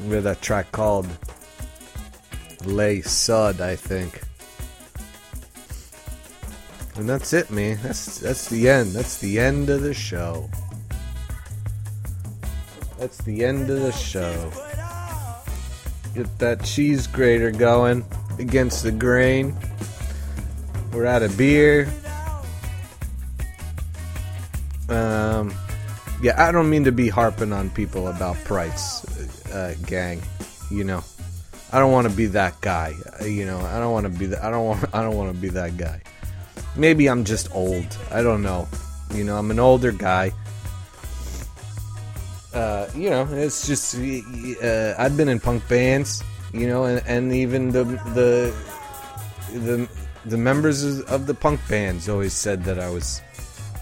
with 0.07 0.25
a 0.27 0.35
track 0.35 0.71
called 0.71 1.07
Lay 2.65 3.01
Sud, 3.01 3.61
I 3.61 3.75
think. 3.75 4.21
And 6.95 7.07
that's 7.07 7.31
it, 7.31 7.49
man. 7.49 7.79
That's 7.81 8.19
that's 8.19 8.49
the 8.49 8.67
end. 8.67 8.91
That's 8.91 9.19
the 9.19 9.39
end 9.39 9.69
of 9.69 9.81
the 9.81 9.93
show. 9.93 10.49
That's 12.97 13.19
the 13.19 13.45
end 13.45 13.69
of 13.69 13.79
the 13.79 13.93
show. 13.93 14.51
Get 16.19 16.39
that 16.39 16.65
cheese 16.65 17.07
grater 17.07 17.49
going 17.49 18.03
against 18.39 18.83
the 18.83 18.91
grain. 18.91 19.55
We're 20.91 21.05
out 21.05 21.23
of 21.23 21.37
beer. 21.37 21.87
Um, 24.89 25.53
yeah, 26.21 26.33
I 26.37 26.51
don't 26.51 26.69
mean 26.69 26.83
to 26.83 26.91
be 26.91 27.07
harping 27.07 27.53
on 27.53 27.69
people 27.69 28.09
about 28.09 28.35
price, 28.43 29.05
uh, 29.53 29.75
gang. 29.85 30.21
You 30.69 30.83
know, 30.83 31.05
I 31.71 31.79
don't 31.79 31.93
want 31.93 32.09
to 32.09 32.13
be 32.13 32.25
that 32.25 32.59
guy. 32.59 32.95
Uh, 33.21 33.23
You 33.23 33.45
know, 33.45 33.61
I 33.61 33.79
don't 33.79 33.93
want 33.93 34.03
to 34.03 34.09
be 34.09 34.25
that. 34.25 34.43
I 34.43 34.51
don't 34.51 34.65
want. 34.65 34.83
I 34.93 35.01
don't 35.01 35.15
want 35.15 35.33
to 35.33 35.41
be 35.41 35.47
that 35.47 35.77
guy. 35.77 36.01
Maybe 36.75 37.07
I'm 37.07 37.23
just 37.23 37.49
old. 37.55 37.97
I 38.11 38.21
don't 38.23 38.41
know. 38.41 38.67
You 39.13 39.23
know, 39.23 39.37
I'm 39.37 39.51
an 39.51 39.59
older 39.59 39.93
guy. 39.93 40.33
Uh, 42.53 42.87
you 42.95 43.09
know, 43.09 43.27
it's 43.31 43.67
just 43.67 43.95
uh, 43.95 44.95
I've 44.97 45.15
been 45.15 45.29
in 45.29 45.39
punk 45.39 45.67
bands, 45.67 46.23
you 46.51 46.67
know, 46.67 46.85
and, 46.85 47.03
and 47.05 47.31
even 47.31 47.69
the 47.69 47.83
the 48.15 48.53
the 49.53 49.87
the 50.25 50.37
members 50.37 51.01
of 51.01 51.27
the 51.27 51.33
punk 51.33 51.59
bands 51.69 52.09
always 52.09 52.33
said 52.33 52.63
that 52.63 52.79
I 52.79 52.89
was 52.89 53.21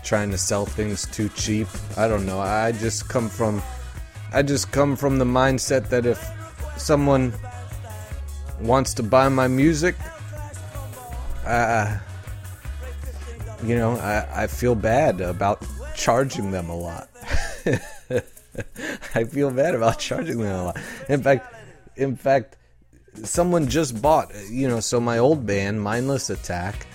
trying 0.04 0.32
to 0.32 0.38
sell 0.38 0.66
things 0.66 1.06
too 1.08 1.30
cheap. 1.30 1.68
I 1.96 2.08
don't 2.08 2.26
know. 2.26 2.40
I 2.40 2.74
just 2.74 3.08
come 3.08 3.30
from 3.30 3.62
I 4.34 4.42
just 4.42 4.72
come 4.72 4.98
from 4.98 5.18
the 5.18 5.26
mindset 5.26 5.88
that 5.90 6.06
if 6.06 6.22
someone 6.76 7.34
wants 8.60 8.94
to 8.96 9.04
buy 9.04 9.30
my 9.30 9.48
music, 9.48 9.96
uh, 11.46 11.98
you 13.64 13.78
know, 13.78 13.94
I, 13.94 14.44
I 14.44 14.48
feel 14.48 14.76
bad 14.76 15.22
about 15.22 15.66
charging 15.96 16.52
them 16.52 16.70
a 16.70 16.76
lot. 16.76 17.10
I 19.16 19.24
feel 19.24 19.52
bad 19.52 19.76
about 19.76 20.00
charging 20.08 20.40
them 20.40 20.48
a 20.48 20.64
lot. 20.66 20.78
In 21.10 21.22
fact, 21.22 21.54
in 21.96 22.16
fact, 22.16 22.58
someone 23.24 23.68
just 23.68 24.02
bought, 24.02 24.32
you 24.50 24.68
know, 24.68 24.80
so 24.80 25.00
my 25.00 25.18
old 25.18 25.46
band, 25.46 25.82
Mindless 25.82 26.30
Attack, 26.30 26.88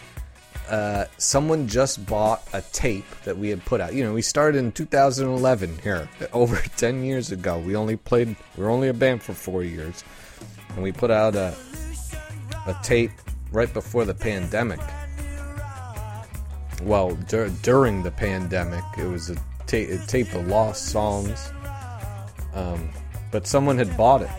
uh, 0.68 1.06
someone 1.18 1.66
just 1.66 2.06
bought 2.06 2.46
a 2.52 2.62
tape 2.72 3.04
that 3.24 3.36
we 3.36 3.48
had 3.48 3.64
put 3.64 3.80
out. 3.80 3.94
You 3.94 4.04
know, 4.04 4.12
we 4.12 4.22
started 4.22 4.58
in 4.58 4.72
2011 4.72 5.78
here, 5.82 6.08
over 6.32 6.56
10 6.76 7.04
years 7.04 7.32
ago. 7.32 7.58
We 7.58 7.76
only 7.76 7.96
played, 7.96 8.36
we 8.56 8.64
were 8.64 8.70
only 8.70 8.88
a 8.88 8.94
band 8.94 9.22
for 9.22 9.34
four 9.34 9.64
years, 9.64 10.04
and 10.70 10.82
we 10.82 10.92
put 10.92 11.10
out 11.10 11.34
a 11.34 11.54
a 12.66 12.74
tape 12.82 13.10
right 13.50 13.72
before 13.72 14.04
the 14.04 14.14
pandemic. 14.14 14.80
Well, 16.82 17.14
dur- 17.28 17.50
during 17.62 18.02
the 18.02 18.10
pandemic, 18.10 18.84
it 18.98 19.06
was 19.06 19.30
a, 19.30 19.36
ta- 19.72 20.06
tape 20.06 20.34
of 20.34 20.46
lost 20.46 20.86
songs. 20.86 21.50
Um, 22.54 22.90
but 23.30 23.46
someone 23.46 23.78
had 23.78 23.96
bought 23.96 24.22
it 24.22 24.30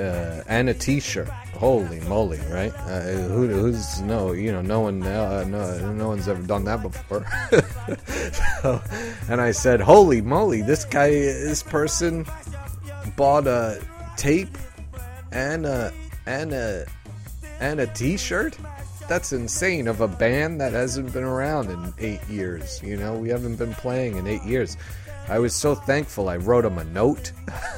uh, 0.00 0.42
and 0.48 0.68
a 0.68 0.74
T-shirt. 0.74 1.28
Holy 1.28 2.00
moly, 2.00 2.40
right? 2.50 2.72
Uh, 2.74 3.02
who, 3.28 3.46
who's 3.46 4.00
no, 4.00 4.32
you 4.32 4.50
know, 4.50 4.62
no 4.62 4.80
one, 4.80 5.02
uh, 5.02 5.44
no, 5.46 5.92
no 5.92 6.08
one's 6.08 6.26
ever 6.26 6.40
done 6.40 6.64
that 6.64 6.80
before. 6.80 7.26
so, 8.62 8.82
and 9.28 9.42
I 9.42 9.50
said, 9.50 9.78
"Holy 9.78 10.22
moly, 10.22 10.62
this 10.62 10.86
guy, 10.86 11.10
this 11.10 11.62
person 11.62 12.24
bought 13.14 13.46
a 13.46 13.78
tape 14.16 14.56
and 15.32 15.66
a 15.66 15.92
and 16.24 16.54
a 16.54 16.86
and 17.60 17.80
a 17.80 17.86
T-shirt." 17.88 18.56
That's 19.10 19.32
insane 19.32 19.88
of 19.88 20.02
a 20.02 20.06
band 20.06 20.60
that 20.60 20.72
hasn't 20.72 21.12
been 21.12 21.24
around 21.24 21.68
in 21.68 21.92
eight 21.98 22.24
years. 22.28 22.80
You 22.80 22.96
know, 22.96 23.16
we 23.16 23.28
haven't 23.28 23.56
been 23.56 23.74
playing 23.74 24.18
in 24.18 24.28
eight 24.28 24.44
years. 24.44 24.76
I 25.26 25.40
was 25.40 25.52
so 25.52 25.74
thankful. 25.74 26.28
I 26.28 26.36
wrote 26.36 26.62
them 26.62 26.78
a 26.78 26.84
note. 26.84 27.32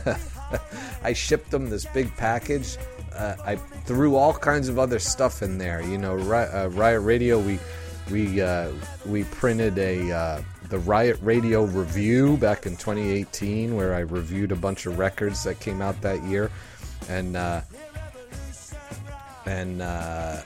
I 1.02 1.14
shipped 1.14 1.50
them 1.50 1.70
this 1.70 1.86
big 1.86 2.14
package. 2.18 2.76
Uh, 3.14 3.36
I 3.46 3.56
threw 3.86 4.14
all 4.14 4.34
kinds 4.34 4.68
of 4.68 4.78
other 4.78 4.98
stuff 4.98 5.40
in 5.40 5.56
there. 5.56 5.80
You 5.80 5.96
know, 5.96 6.18
uh, 6.18 6.68
Riot 6.70 7.00
Radio. 7.00 7.38
We 7.38 7.58
we 8.10 8.42
uh, 8.42 8.70
we 9.06 9.24
printed 9.24 9.78
a 9.78 10.12
uh, 10.12 10.42
the 10.68 10.80
Riot 10.80 11.18
Radio 11.22 11.64
review 11.64 12.36
back 12.36 12.66
in 12.66 12.76
2018, 12.76 13.74
where 13.74 13.94
I 13.94 14.00
reviewed 14.00 14.52
a 14.52 14.56
bunch 14.56 14.84
of 14.84 14.98
records 14.98 15.44
that 15.44 15.60
came 15.60 15.80
out 15.80 15.98
that 16.02 16.22
year, 16.24 16.50
and 17.08 17.38
uh, 17.38 17.62
and 19.46 19.80
uh, 19.80 20.42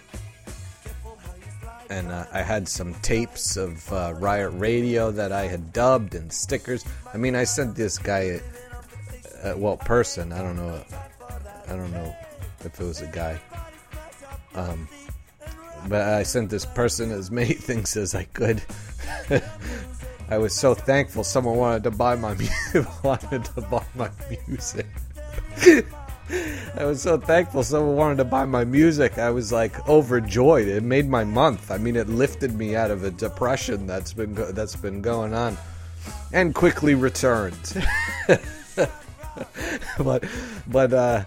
and 1.91 2.11
uh, 2.11 2.27
I 2.33 2.43
had 2.43 2.69
some 2.69 2.95
tapes 2.95 3.57
of 3.57 3.93
uh, 3.93 4.15
Riot 4.17 4.53
Radio 4.55 5.11
that 5.11 5.33
I 5.33 5.47
had 5.47 5.73
dubbed 5.73 6.15
and 6.15 6.33
stickers. 6.33 6.85
I 7.13 7.17
mean, 7.17 7.35
I 7.35 7.45
sent 7.45 7.75
this 7.77 7.99
guy, 7.99 8.41
uh, 9.43 9.55
well, 9.57 9.77
person. 9.77 10.33
I 10.33 10.43
don't 10.43 10.57
know. 10.57 10.85
I 11.69 11.71
don't 11.71 11.93
know 11.93 12.15
if 12.65 12.81
it 12.81 12.85
was 12.85 13.01
a 13.01 13.07
guy. 13.07 13.41
Um, 14.55 14.89
but 15.89 16.03
I 16.03 16.23
sent 16.23 16.51
this 16.51 16.67
person 16.67 17.11
as 17.11 17.31
many 17.31 17.55
things 17.69 17.97
as 17.97 18.15
I 18.15 18.25
could. 18.25 18.63
I 20.29 20.39
was 20.39 20.55
so 20.55 20.75
thankful 20.75 21.23
someone 21.23 21.57
wanted 21.57 21.85
to 21.85 21.93
buy 21.93 22.17
my 22.17 22.35
mu- 22.35 22.85
wanted 23.05 23.45
to 23.45 23.61
buy 23.63 23.85
my 23.95 24.11
music. 24.49 24.87
I 26.79 26.85
was 26.85 27.01
so 27.01 27.17
thankful 27.17 27.63
someone 27.63 27.97
wanted 27.97 28.17
to 28.19 28.25
buy 28.25 28.45
my 28.45 28.65
music. 28.65 29.17
I 29.17 29.31
was 29.31 29.51
like 29.51 29.89
overjoyed. 29.89 30.69
It 30.69 30.83
made 30.83 31.09
my 31.09 31.25
month. 31.25 31.71
I 31.71 31.79
mean, 31.79 31.97
it 31.97 32.07
lifted 32.07 32.53
me 32.53 32.77
out 32.77 32.91
of 32.91 33.03
a 33.03 33.11
depression 33.11 33.87
that's 33.87 34.13
been 34.13 34.35
go- 34.35 34.53
that's 34.53 34.77
been 34.77 35.01
going 35.01 35.33
on, 35.33 35.57
and 36.35 36.55
quickly 36.55 36.95
returned. 36.95 37.83
but 39.99 40.25
but 40.67 40.93
uh, 40.93 41.25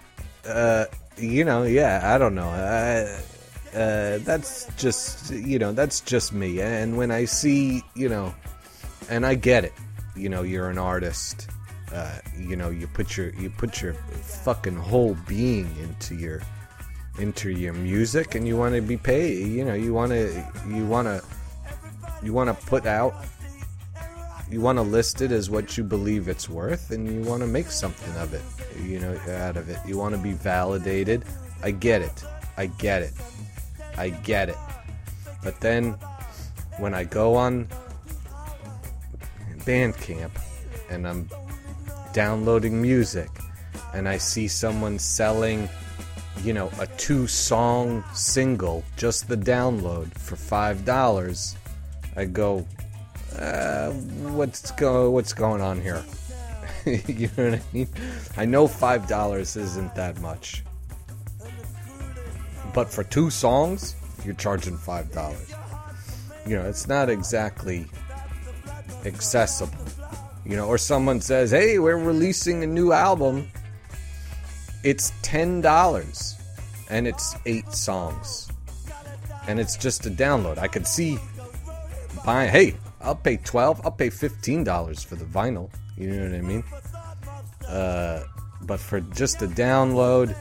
uh, 0.48 0.86
you 1.18 1.44
know, 1.44 1.64
yeah, 1.64 2.02
I 2.04 2.20
don't 2.20 2.36
know. 2.36 2.50
Uh, 2.50 3.20
uh, 3.76 4.18
that's 4.20 4.68
just 4.78 5.32
you 5.32 5.58
know 5.58 5.72
that's 5.72 6.02
just 6.02 6.32
me. 6.32 6.62
And 6.62 6.96
when 6.96 7.10
I 7.10 7.26
see 7.26 7.82
you 7.96 8.08
know, 8.08 8.36
and 9.10 9.26
I 9.26 9.34
get 9.34 9.64
it. 9.64 9.74
You 10.16 10.30
know, 10.30 10.44
you're 10.44 10.70
an 10.70 10.78
artist 10.78 11.48
uh, 11.94 12.20
you 12.38 12.56
know 12.56 12.70
you 12.70 12.88
put 12.88 13.18
your 13.18 13.30
you 13.36 13.50
put 13.50 13.82
your 13.82 13.94
fucking 13.94 14.76
whole 14.76 15.16
being 15.28 15.74
into 15.82 16.16
your 16.16 16.42
into 17.20 17.50
your 17.50 17.74
music 17.74 18.36
and 18.36 18.48
you 18.48 18.56
want 18.56 18.74
to 18.74 18.82
be 18.82 18.96
paid 18.96 19.48
you 19.48 19.66
know 19.66 19.74
you 19.74 19.94
want 19.94 20.12
to 20.12 20.46
you 20.68 20.86
want 20.86 21.08
to 21.08 21.22
you 22.24 22.32
want 22.32 22.48
to 22.48 22.66
put 22.68 22.86
out 22.86 23.14
you 24.50 24.62
want 24.62 24.78
to 24.78 24.82
list 24.82 25.22
it 25.22 25.32
as 25.32 25.50
what 25.50 25.78
you 25.78 25.84
believe 25.84 26.28
it's 26.28 26.48
worth 26.50 26.92
and 26.92 27.12
you 27.12 27.22
want 27.22 27.42
to 27.42 27.48
make 27.48 27.68
something 27.68 28.16
of 28.18 28.34
it 28.34 28.42
you 28.84 29.00
know 29.00 29.18
out 29.30 29.58
of 29.58 29.70
it. 29.70 29.80
You 29.86 29.98
want 29.98 30.16
to 30.16 30.22
be 30.22 30.34
validated. 30.34 31.26
I 31.64 31.72
get 31.72 32.02
it. 32.02 32.24
I 32.58 32.68
get 32.68 33.02
it. 33.02 33.14
I 33.98 34.10
get 34.10 34.50
it. 34.50 34.58
But 35.44 35.60
then 35.62 35.98
when 36.78 36.94
i 36.94 37.04
go 37.04 37.36
on 37.36 37.68
bandcamp 39.66 40.32
and 40.90 41.06
i'm 41.06 41.30
downloading 42.14 42.82
music 42.82 43.30
and 43.94 44.08
I 44.08 44.18
see 44.18 44.48
someone 44.48 45.00
selling, 45.00 45.70
you 46.44 46.54
know, 46.54 46.72
a 46.80 46.88
two 46.88 47.28
song 47.28 48.04
single, 48.14 48.84
just 48.98 49.28
the 49.28 49.38
download 49.38 50.14
for 50.18 50.36
five 50.36 50.86
dollars, 50.86 51.56
I 52.16 52.26
go, 52.26 52.66
uh, 53.38 53.92
what's 53.92 54.72
go 54.72 55.10
what's 55.12 55.34
going 55.34 55.62
on 55.62 55.82
here? 55.82 56.04
you 56.86 57.30
know 57.38 57.52
what 57.52 57.54
I 57.56 57.62
mean? 57.74 57.88
I 58.38 58.46
know 58.46 58.68
five 58.68 59.08
dollars 59.08 59.56
isn't 59.56 59.96
that 59.96 60.20
much. 60.22 60.64
But 62.74 62.90
for 62.90 63.04
two 63.04 63.30
songs, 63.30 63.96
you're 64.24 64.36
charging 64.36 64.78
five 64.78 65.12
dollars. 65.12 65.54
You 66.46 66.58
know, 66.58 66.66
it's 66.66 66.88
not 66.88 67.10
exactly 67.10 67.86
accessible 69.06 69.89
you 70.50 70.56
know, 70.56 70.68
or 70.68 70.80
someone 70.80 71.22
says, 71.22 71.52
"Hey, 71.52 71.78
we're 71.78 71.96
releasing 71.96 72.64
a 72.64 72.68
new 72.68 72.92
album." 72.92 73.48
It's 74.84 75.14
ten 75.22 75.62
dollars, 75.62 76.36
and 76.90 77.08
it's 77.08 77.36
eight 77.46 77.72
songs, 77.72 78.50
and 79.48 79.60
it's 79.60 79.78
just 79.78 80.08
a 80.08 80.10
download. 80.10 80.58
I 80.58 80.68
could 80.68 80.88
see 80.88 81.20
buying. 82.26 82.50
Hey, 82.50 82.76
I'll 83.00 83.16
pay 83.16 83.38
twelve. 83.38 83.80
I'll 83.84 83.92
pay 83.92 84.10
fifteen 84.10 84.64
dollars 84.64 85.04
for 85.04 85.16
the 85.16 85.26
vinyl. 85.26 85.70
You 85.96 86.10
know 86.10 86.24
what 86.24 86.36
I 86.36 86.42
mean? 86.42 86.64
Uh, 87.68 88.24
but 88.64 88.80
for 88.80 89.02
just 89.02 89.44
a 89.44 89.48
download, 89.48 90.36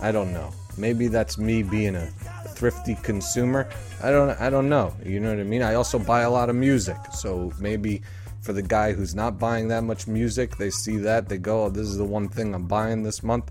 I 0.00 0.12
don't 0.12 0.32
know. 0.32 0.52
Maybe 0.78 1.08
that's 1.08 1.36
me 1.36 1.64
being 1.64 1.96
a 1.96 2.06
thrifty 2.54 2.94
consumer. 3.02 3.68
I 4.04 4.12
don't. 4.12 4.30
I 4.40 4.50
don't 4.50 4.68
know. 4.68 4.94
You 5.04 5.18
know 5.18 5.30
what 5.30 5.40
I 5.40 5.44
mean? 5.44 5.62
I 5.62 5.74
also 5.74 5.98
buy 5.98 6.20
a 6.20 6.30
lot 6.30 6.48
of 6.48 6.54
music, 6.54 6.98
so 7.12 7.52
maybe 7.58 8.02
for 8.42 8.52
the 8.52 8.62
guy 8.62 8.92
who's 8.92 9.14
not 9.14 9.38
buying 9.38 9.68
that 9.68 9.84
much 9.84 10.06
music, 10.06 10.56
they 10.56 10.70
see 10.70 10.98
that 10.98 11.28
they 11.28 11.38
go, 11.38 11.64
oh, 11.64 11.70
"This 11.70 11.86
is 11.86 11.96
the 11.96 12.04
one 12.04 12.28
thing 12.28 12.54
I'm 12.54 12.66
buying 12.66 13.02
this 13.02 13.22
month," 13.22 13.50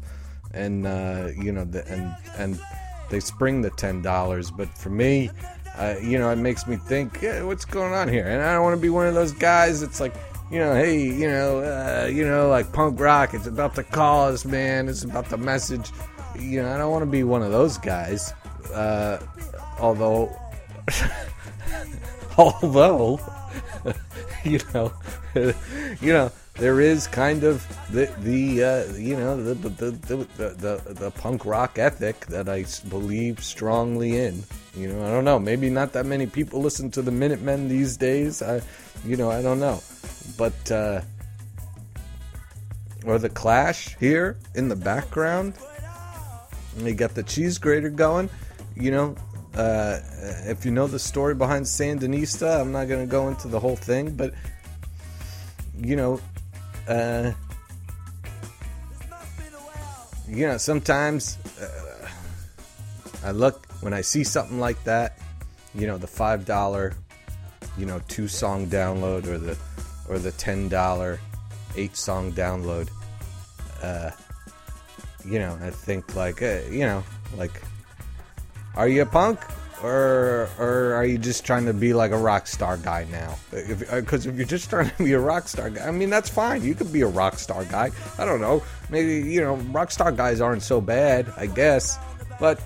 and 0.54 0.86
uh, 0.86 1.30
you 1.36 1.52
know, 1.52 1.66
the, 1.66 1.88
and 1.88 2.16
and 2.38 2.60
they 3.10 3.20
spring 3.20 3.62
the 3.62 3.70
ten 3.72 4.02
dollars. 4.02 4.52
But 4.52 4.70
for 4.78 4.90
me, 4.90 5.30
uh, 5.78 5.96
you 6.02 6.20
know, 6.20 6.30
it 6.30 6.36
makes 6.36 6.68
me 6.68 6.76
think, 6.76 7.22
what's 7.22 7.66
going 7.66 7.94
on 7.94 8.10
here? 8.10 8.28
And 8.28 8.42
I 8.42 8.54
don't 8.54 8.64
want 8.64 8.76
to 8.76 8.82
be 8.82 8.90
one 8.90 9.08
of 9.08 9.14
those 9.14 9.32
guys. 9.32 9.82
It's 9.82 10.00
like, 10.00 10.14
you 10.52 10.60
know, 10.60 10.76
hey, 10.76 11.02
you 11.02 11.28
know, 11.28 11.60
uh, 11.60 12.08
you 12.08 12.26
know, 12.26 12.50
like 12.50 12.72
punk 12.74 13.00
rock. 13.00 13.34
It's 13.34 13.48
about 13.48 13.76
the 13.76 13.84
cause, 13.84 14.44
man. 14.44 14.90
It's 14.90 15.04
about 15.04 15.30
the 15.30 15.38
message. 15.38 15.90
You 16.38 16.62
know, 16.62 16.74
I 16.74 16.78
don't 16.78 16.92
want 16.92 17.04
to 17.04 17.10
be 17.10 17.24
one 17.24 17.42
of 17.42 17.52
those 17.52 17.78
guys. 17.78 18.34
Uh, 18.74 19.20
although, 19.80 20.38
although 22.38 23.20
you 24.46 24.60
know, 24.74 24.94
you 26.02 26.14
know, 26.14 26.32
there 26.56 26.82
is 26.82 27.08
kind 27.08 27.44
of 27.44 27.66
the 27.92 28.06
the 28.20 28.64
uh, 28.64 28.94
you 28.98 29.16
know 29.16 29.42
the 29.42 29.54
the, 29.54 29.92
the 29.92 30.16
the 30.38 30.48
the 30.86 30.94
the 30.94 31.12
punk 31.12 31.46
rock 31.46 31.78
ethic 31.78 32.26
that 32.28 32.50
I 32.50 32.66
believe 32.90 33.44
strongly 33.44 34.18
in. 34.18 34.44
You 34.76 34.90
know, 34.90 35.06
I 35.06 35.10
don't 35.12 35.26
know. 35.26 35.40
Maybe 35.40 35.70
not 35.70 35.94
that 35.94 36.06
many 36.06 36.26
people 36.26 36.62
listen 36.62 36.92
to 36.92 37.02
the 37.02 37.12
Minutemen 37.12 37.68
these 37.68 37.98
days. 37.98 38.42
I, 38.42 38.62
you 39.06 39.16
know, 39.16 39.30
I 39.30 39.42
don't 39.42 39.60
know, 39.60 39.82
but 40.38 40.72
uh, 40.72 41.02
or 43.06 43.18
the 43.18 43.30
Clash 43.30 43.96
here 44.00 44.38
in 44.56 44.70
the 44.70 44.76
background. 44.76 45.54
They 46.78 46.94
got 46.94 47.16
the 47.16 47.24
cheese 47.24 47.58
grater 47.58 47.90
going. 47.90 48.30
You 48.76 48.92
know, 48.92 49.16
Uh, 49.56 50.00
if 50.46 50.64
you 50.66 50.72
know 50.72 50.88
the 50.88 51.00
story 51.00 51.36
behind 51.36 51.66
Sandinista, 51.66 52.62
I'm 52.62 52.72
not 52.72 52.88
going 52.88 53.06
to 53.06 53.12
go 53.12 53.28
into 53.28 53.48
the 53.48 53.60
whole 53.60 53.76
thing, 53.76 54.16
but 54.16 54.34
you 55.78 55.96
know, 55.96 56.22
uh, 56.88 57.32
you 60.28 60.48
know, 60.48 60.58
sometimes 60.58 61.38
uh, 61.62 62.08
I 63.26 63.32
look 63.32 63.66
when 63.82 63.94
I 63.94 64.02
see 64.02 64.24
something 64.24 64.60
like 64.60 64.82
that, 64.86 65.20
you 65.76 65.88
know, 65.88 65.98
the 65.98 66.08
five 66.08 66.46
dollar, 66.46 66.94
you 67.78 67.86
know, 67.86 68.02
two 68.08 68.28
song 68.28 68.68
download 68.68 69.28
or 69.28 69.38
the 69.38 69.58
or 70.08 70.18
the 70.18 70.32
ten 70.32 70.70
dollar 70.70 71.20
eight 71.76 71.98
song 71.98 72.32
download. 72.32 72.90
Uh, 73.82 74.12
you 75.26 75.40
know, 75.40 75.58
I 75.62 75.70
think 75.70 76.16
like, 76.16 76.42
uh, 76.42 76.60
you 76.70 76.82
know, 76.82 77.04
like, 77.38 77.62
are 78.76 78.88
you 78.88 79.02
a 79.02 79.06
punk? 79.06 79.40
Or, 79.84 80.48
or 80.60 80.94
are 80.94 81.06
you 81.06 81.18
just 81.18 81.44
trying 81.44 81.66
to 81.66 81.74
be 81.74 81.94
like 81.94 82.12
a 82.12 82.18
rock 82.18 82.46
star 82.46 82.78
guy 82.78 83.08
now? 83.12 83.36
Because 83.50 84.28
uh, 84.28 84.30
if, 84.30 84.38
you're 84.38 84.46
just 84.46 84.70
trying 84.70 84.92
to 84.92 85.04
be 85.04 85.14
a 85.14 85.20
rock 85.20 85.48
star 85.48 85.72
guy, 85.72 85.88
I 85.88 85.92
mean 85.92 86.12
that's 86.12 86.30
fine. 86.30 86.64
You 86.64 86.76
could 86.76 86.94
be 86.94 87.02
a 87.02 87.08
rock 87.08 87.40
star 87.40 87.66
guy. 87.66 87.90
I 88.20 88.26
don't 88.26 88.42
know. 88.42 88.62
Maybe 88.92 89.28
you 89.28 89.42
know 89.42 89.56
rock 89.56 89.90
star 89.90 90.12
guys 90.12 90.40
aren't 90.40 90.62
so 90.62 90.82
bad, 90.82 91.34
I 91.36 91.48
guess. 91.48 91.98
But 92.40 92.62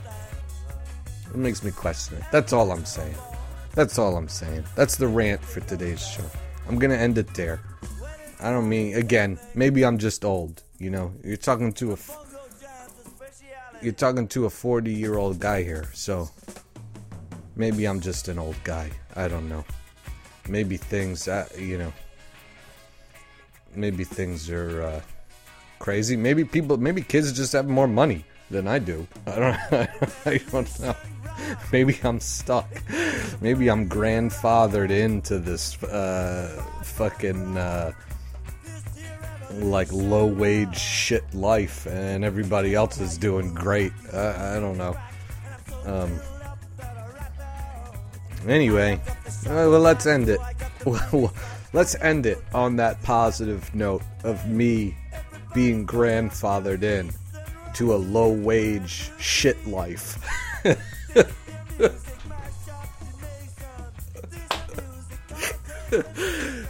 it 1.30 1.38
makes 1.38 1.64
me 1.64 1.72
question 1.72 2.18
it. 2.18 2.24
That's 2.34 2.52
all 2.52 2.72
I'm 2.72 2.86
saying. 2.86 3.16
That's 3.76 3.98
all 3.98 4.18
I'm 4.18 4.28
saying. 4.28 4.66
That's 4.76 4.98
the 4.98 5.08
rant 5.08 5.42
for 5.42 5.62
today's 5.62 6.06
show. 6.06 6.24
I'm 6.68 6.80
gonna 6.80 6.96
end 6.96 7.18
it 7.18 7.34
there. 7.34 7.62
I 8.42 8.52
don't 8.52 8.68
mean 8.68 8.96
again. 8.96 9.40
Maybe 9.54 9.86
I'm 9.86 9.98
just 9.98 10.26
old. 10.26 10.64
You 10.80 10.90
know, 10.90 11.14
you're 11.24 11.38
talking 11.38 11.72
to 11.74 11.92
a 11.92 11.94
f- 11.94 12.25
you're 13.86 13.94
talking 13.94 14.28
to 14.30 14.46
a 14.46 14.50
40 14.50 14.92
year 14.92 15.16
old 15.16 15.40
guy 15.40 15.64
here, 15.64 15.86
so 15.94 16.30
maybe 17.56 17.86
I'm 17.86 18.00
just 18.00 18.28
an 18.28 18.40
old 18.40 18.56
guy. 18.64 18.90
I 19.16 19.28
don't 19.28 19.48
know. 19.48 19.64
Maybe 20.50 20.76
things, 20.76 21.28
uh, 21.28 21.48
you 21.58 21.78
know, 21.78 21.94
maybe 23.76 24.04
things 24.04 24.50
are 24.50 24.82
uh, 24.82 25.02
crazy. 25.80 26.18
Maybe 26.18 26.44
people, 26.44 26.78
maybe 26.78 27.02
kids 27.02 27.32
just 27.32 27.54
have 27.54 27.68
more 27.68 27.88
money 27.88 28.26
than 28.50 28.68
I 28.68 28.80
do. 28.80 29.08
I 29.28 29.40
don't, 29.40 29.58
I 30.26 30.40
don't 30.52 30.80
know. 30.80 30.96
Maybe 31.72 32.00
I'm 32.04 32.20
stuck. 32.20 32.70
Maybe 33.40 33.70
I'm 33.70 33.88
grandfathered 33.88 34.90
into 34.90 35.38
this 35.38 35.82
uh, 35.84 36.64
fucking. 36.84 37.58
Like 39.60 39.92
low 39.92 40.26
wage 40.26 40.78
shit 40.78 41.24
life 41.34 41.86
and 41.88 42.24
everybody 42.24 42.76
else 42.76 43.00
is 43.00 43.18
doing 43.18 43.54
great. 43.54 43.94
I, 44.14 44.58
I 44.58 44.60
don't 44.60 44.78
know. 44.78 44.98
Um, 45.86 46.20
anyway, 48.48 49.00
uh, 49.48 49.70
well, 49.70 49.80
let's 49.80 50.06
end 50.06 50.30
it. 50.30 50.40
let's 51.74 51.96
end 51.96 52.26
it 52.26 52.44
on 52.54 52.76
that 52.78 53.02
positive 53.04 53.74
note 53.76 54.02
of 54.24 54.48
me 54.48 54.96
being 55.54 55.86
grandfathered 55.86 56.84
in 56.84 57.12
to 57.76 57.94
a 57.94 57.98
low 57.98 58.32
wage 58.32 59.12
shit 59.20 59.66
life. 59.68 60.18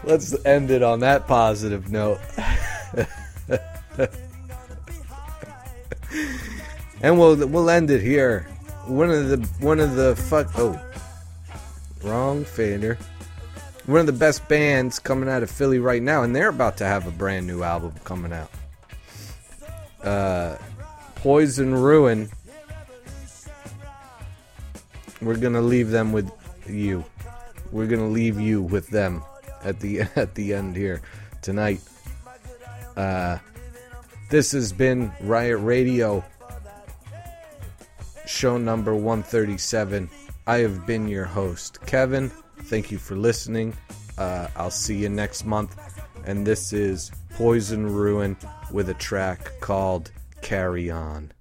let's 0.03 0.35
end 0.45 0.71
it 0.71 0.83
on 0.83 0.99
that 0.99 1.27
positive 1.27 1.91
note. 1.91 2.19
and 7.01 7.19
we'll 7.19 7.47
we'll 7.47 7.69
end 7.69 7.91
it 7.91 8.01
here. 8.01 8.47
One 8.87 9.09
of 9.09 9.29
the 9.29 9.37
one 9.59 9.79
of 9.79 9.95
the 9.95 10.15
fuck 10.15 10.47
oh 10.57 10.79
wrong 12.03 12.45
fader. 12.45 12.97
One 13.85 13.99
of 13.99 14.07
the 14.07 14.13
best 14.13 14.47
bands 14.47 14.97
coming 14.97 15.29
out 15.29 15.43
of 15.43 15.51
Philly 15.51 15.77
right 15.77 16.01
now, 16.01 16.23
and 16.23 16.35
they're 16.35 16.49
about 16.49 16.77
to 16.77 16.85
have 16.85 17.05
a 17.05 17.11
brand 17.11 17.45
new 17.45 17.61
album 17.61 17.93
coming 18.03 18.33
out. 18.33 18.49
Uh, 20.03 20.57
Poison 21.15 21.75
Ruin. 21.75 22.29
We're 25.21 25.37
gonna 25.37 25.61
leave 25.61 25.91
them 25.91 26.11
with 26.11 26.31
you. 26.67 27.05
We're 27.71 27.87
gonna 27.87 28.07
leave 28.09 28.39
you 28.39 28.61
with 28.61 28.87
them 28.89 29.23
at 29.63 29.79
the 29.79 30.01
at 30.15 30.35
the 30.35 30.53
end 30.53 30.75
here 30.75 31.01
tonight. 31.41 31.81
Uh, 32.95 33.37
this 34.29 34.51
has 34.51 34.71
been 34.73 35.11
Riot 35.21 35.59
Radio, 35.59 36.23
show 38.25 38.57
number 38.57 38.95
137. 38.95 40.09
I 40.47 40.57
have 40.57 40.85
been 40.85 41.07
your 41.07 41.25
host, 41.25 41.79
Kevin. 41.85 42.31
Thank 42.63 42.91
you 42.91 42.97
for 42.97 43.15
listening. 43.15 43.75
Uh, 44.17 44.47
I'll 44.55 44.71
see 44.71 44.97
you 44.97 45.09
next 45.09 45.45
month. 45.45 45.77
And 46.25 46.45
this 46.45 46.73
is 46.73 47.11
Poison 47.35 47.85
Ruin 47.85 48.37
with 48.71 48.89
a 48.89 48.93
track 48.95 49.51
called 49.59 50.11
Carry 50.41 50.89
On. 50.89 51.31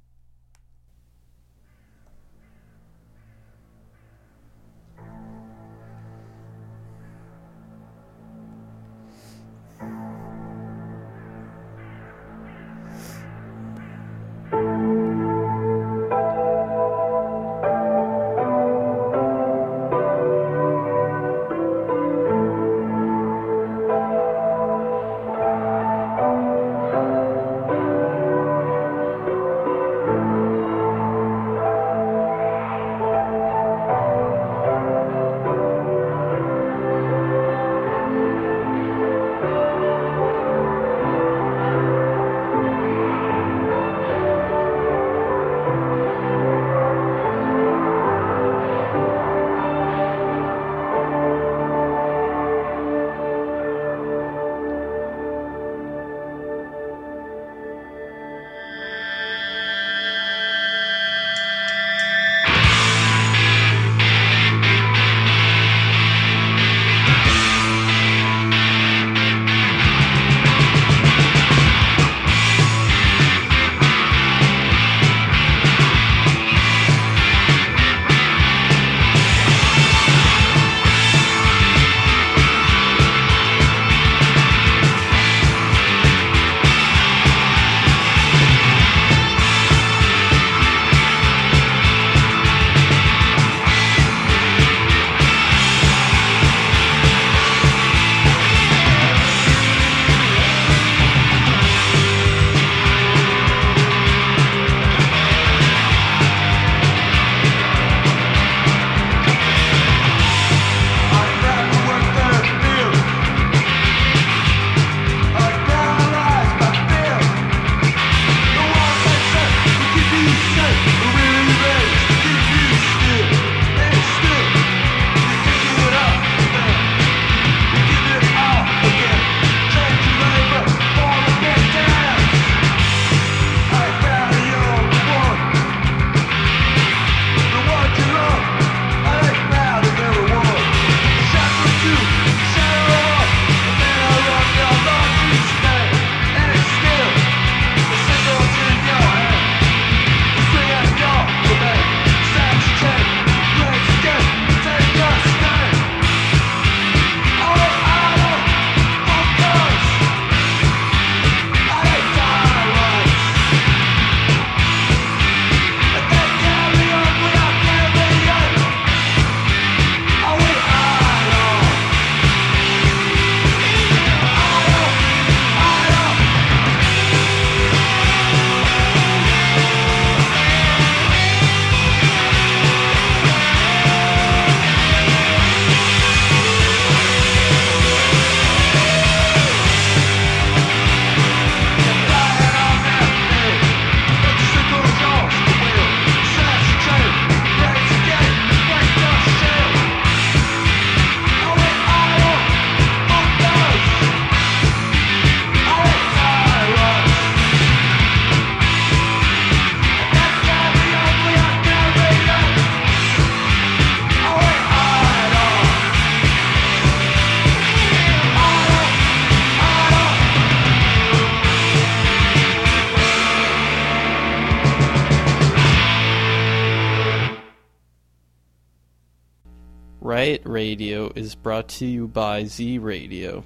is 231.24 231.34
brought 231.34 231.68
to 231.68 231.86
you 231.86 232.06
by 232.06 232.44
Z 232.44 232.78
Radio. 232.78 233.42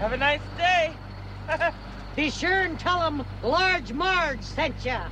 Have 0.00 0.12
a 0.12 0.16
nice 0.16 0.40
day. 0.58 0.92
Be 2.16 2.30
sure 2.30 2.62
and 2.62 2.78
tell 2.78 2.98
them 2.98 3.24
Large 3.44 3.92
Marge 3.92 4.42
sent 4.42 4.84
ya. 4.84 5.06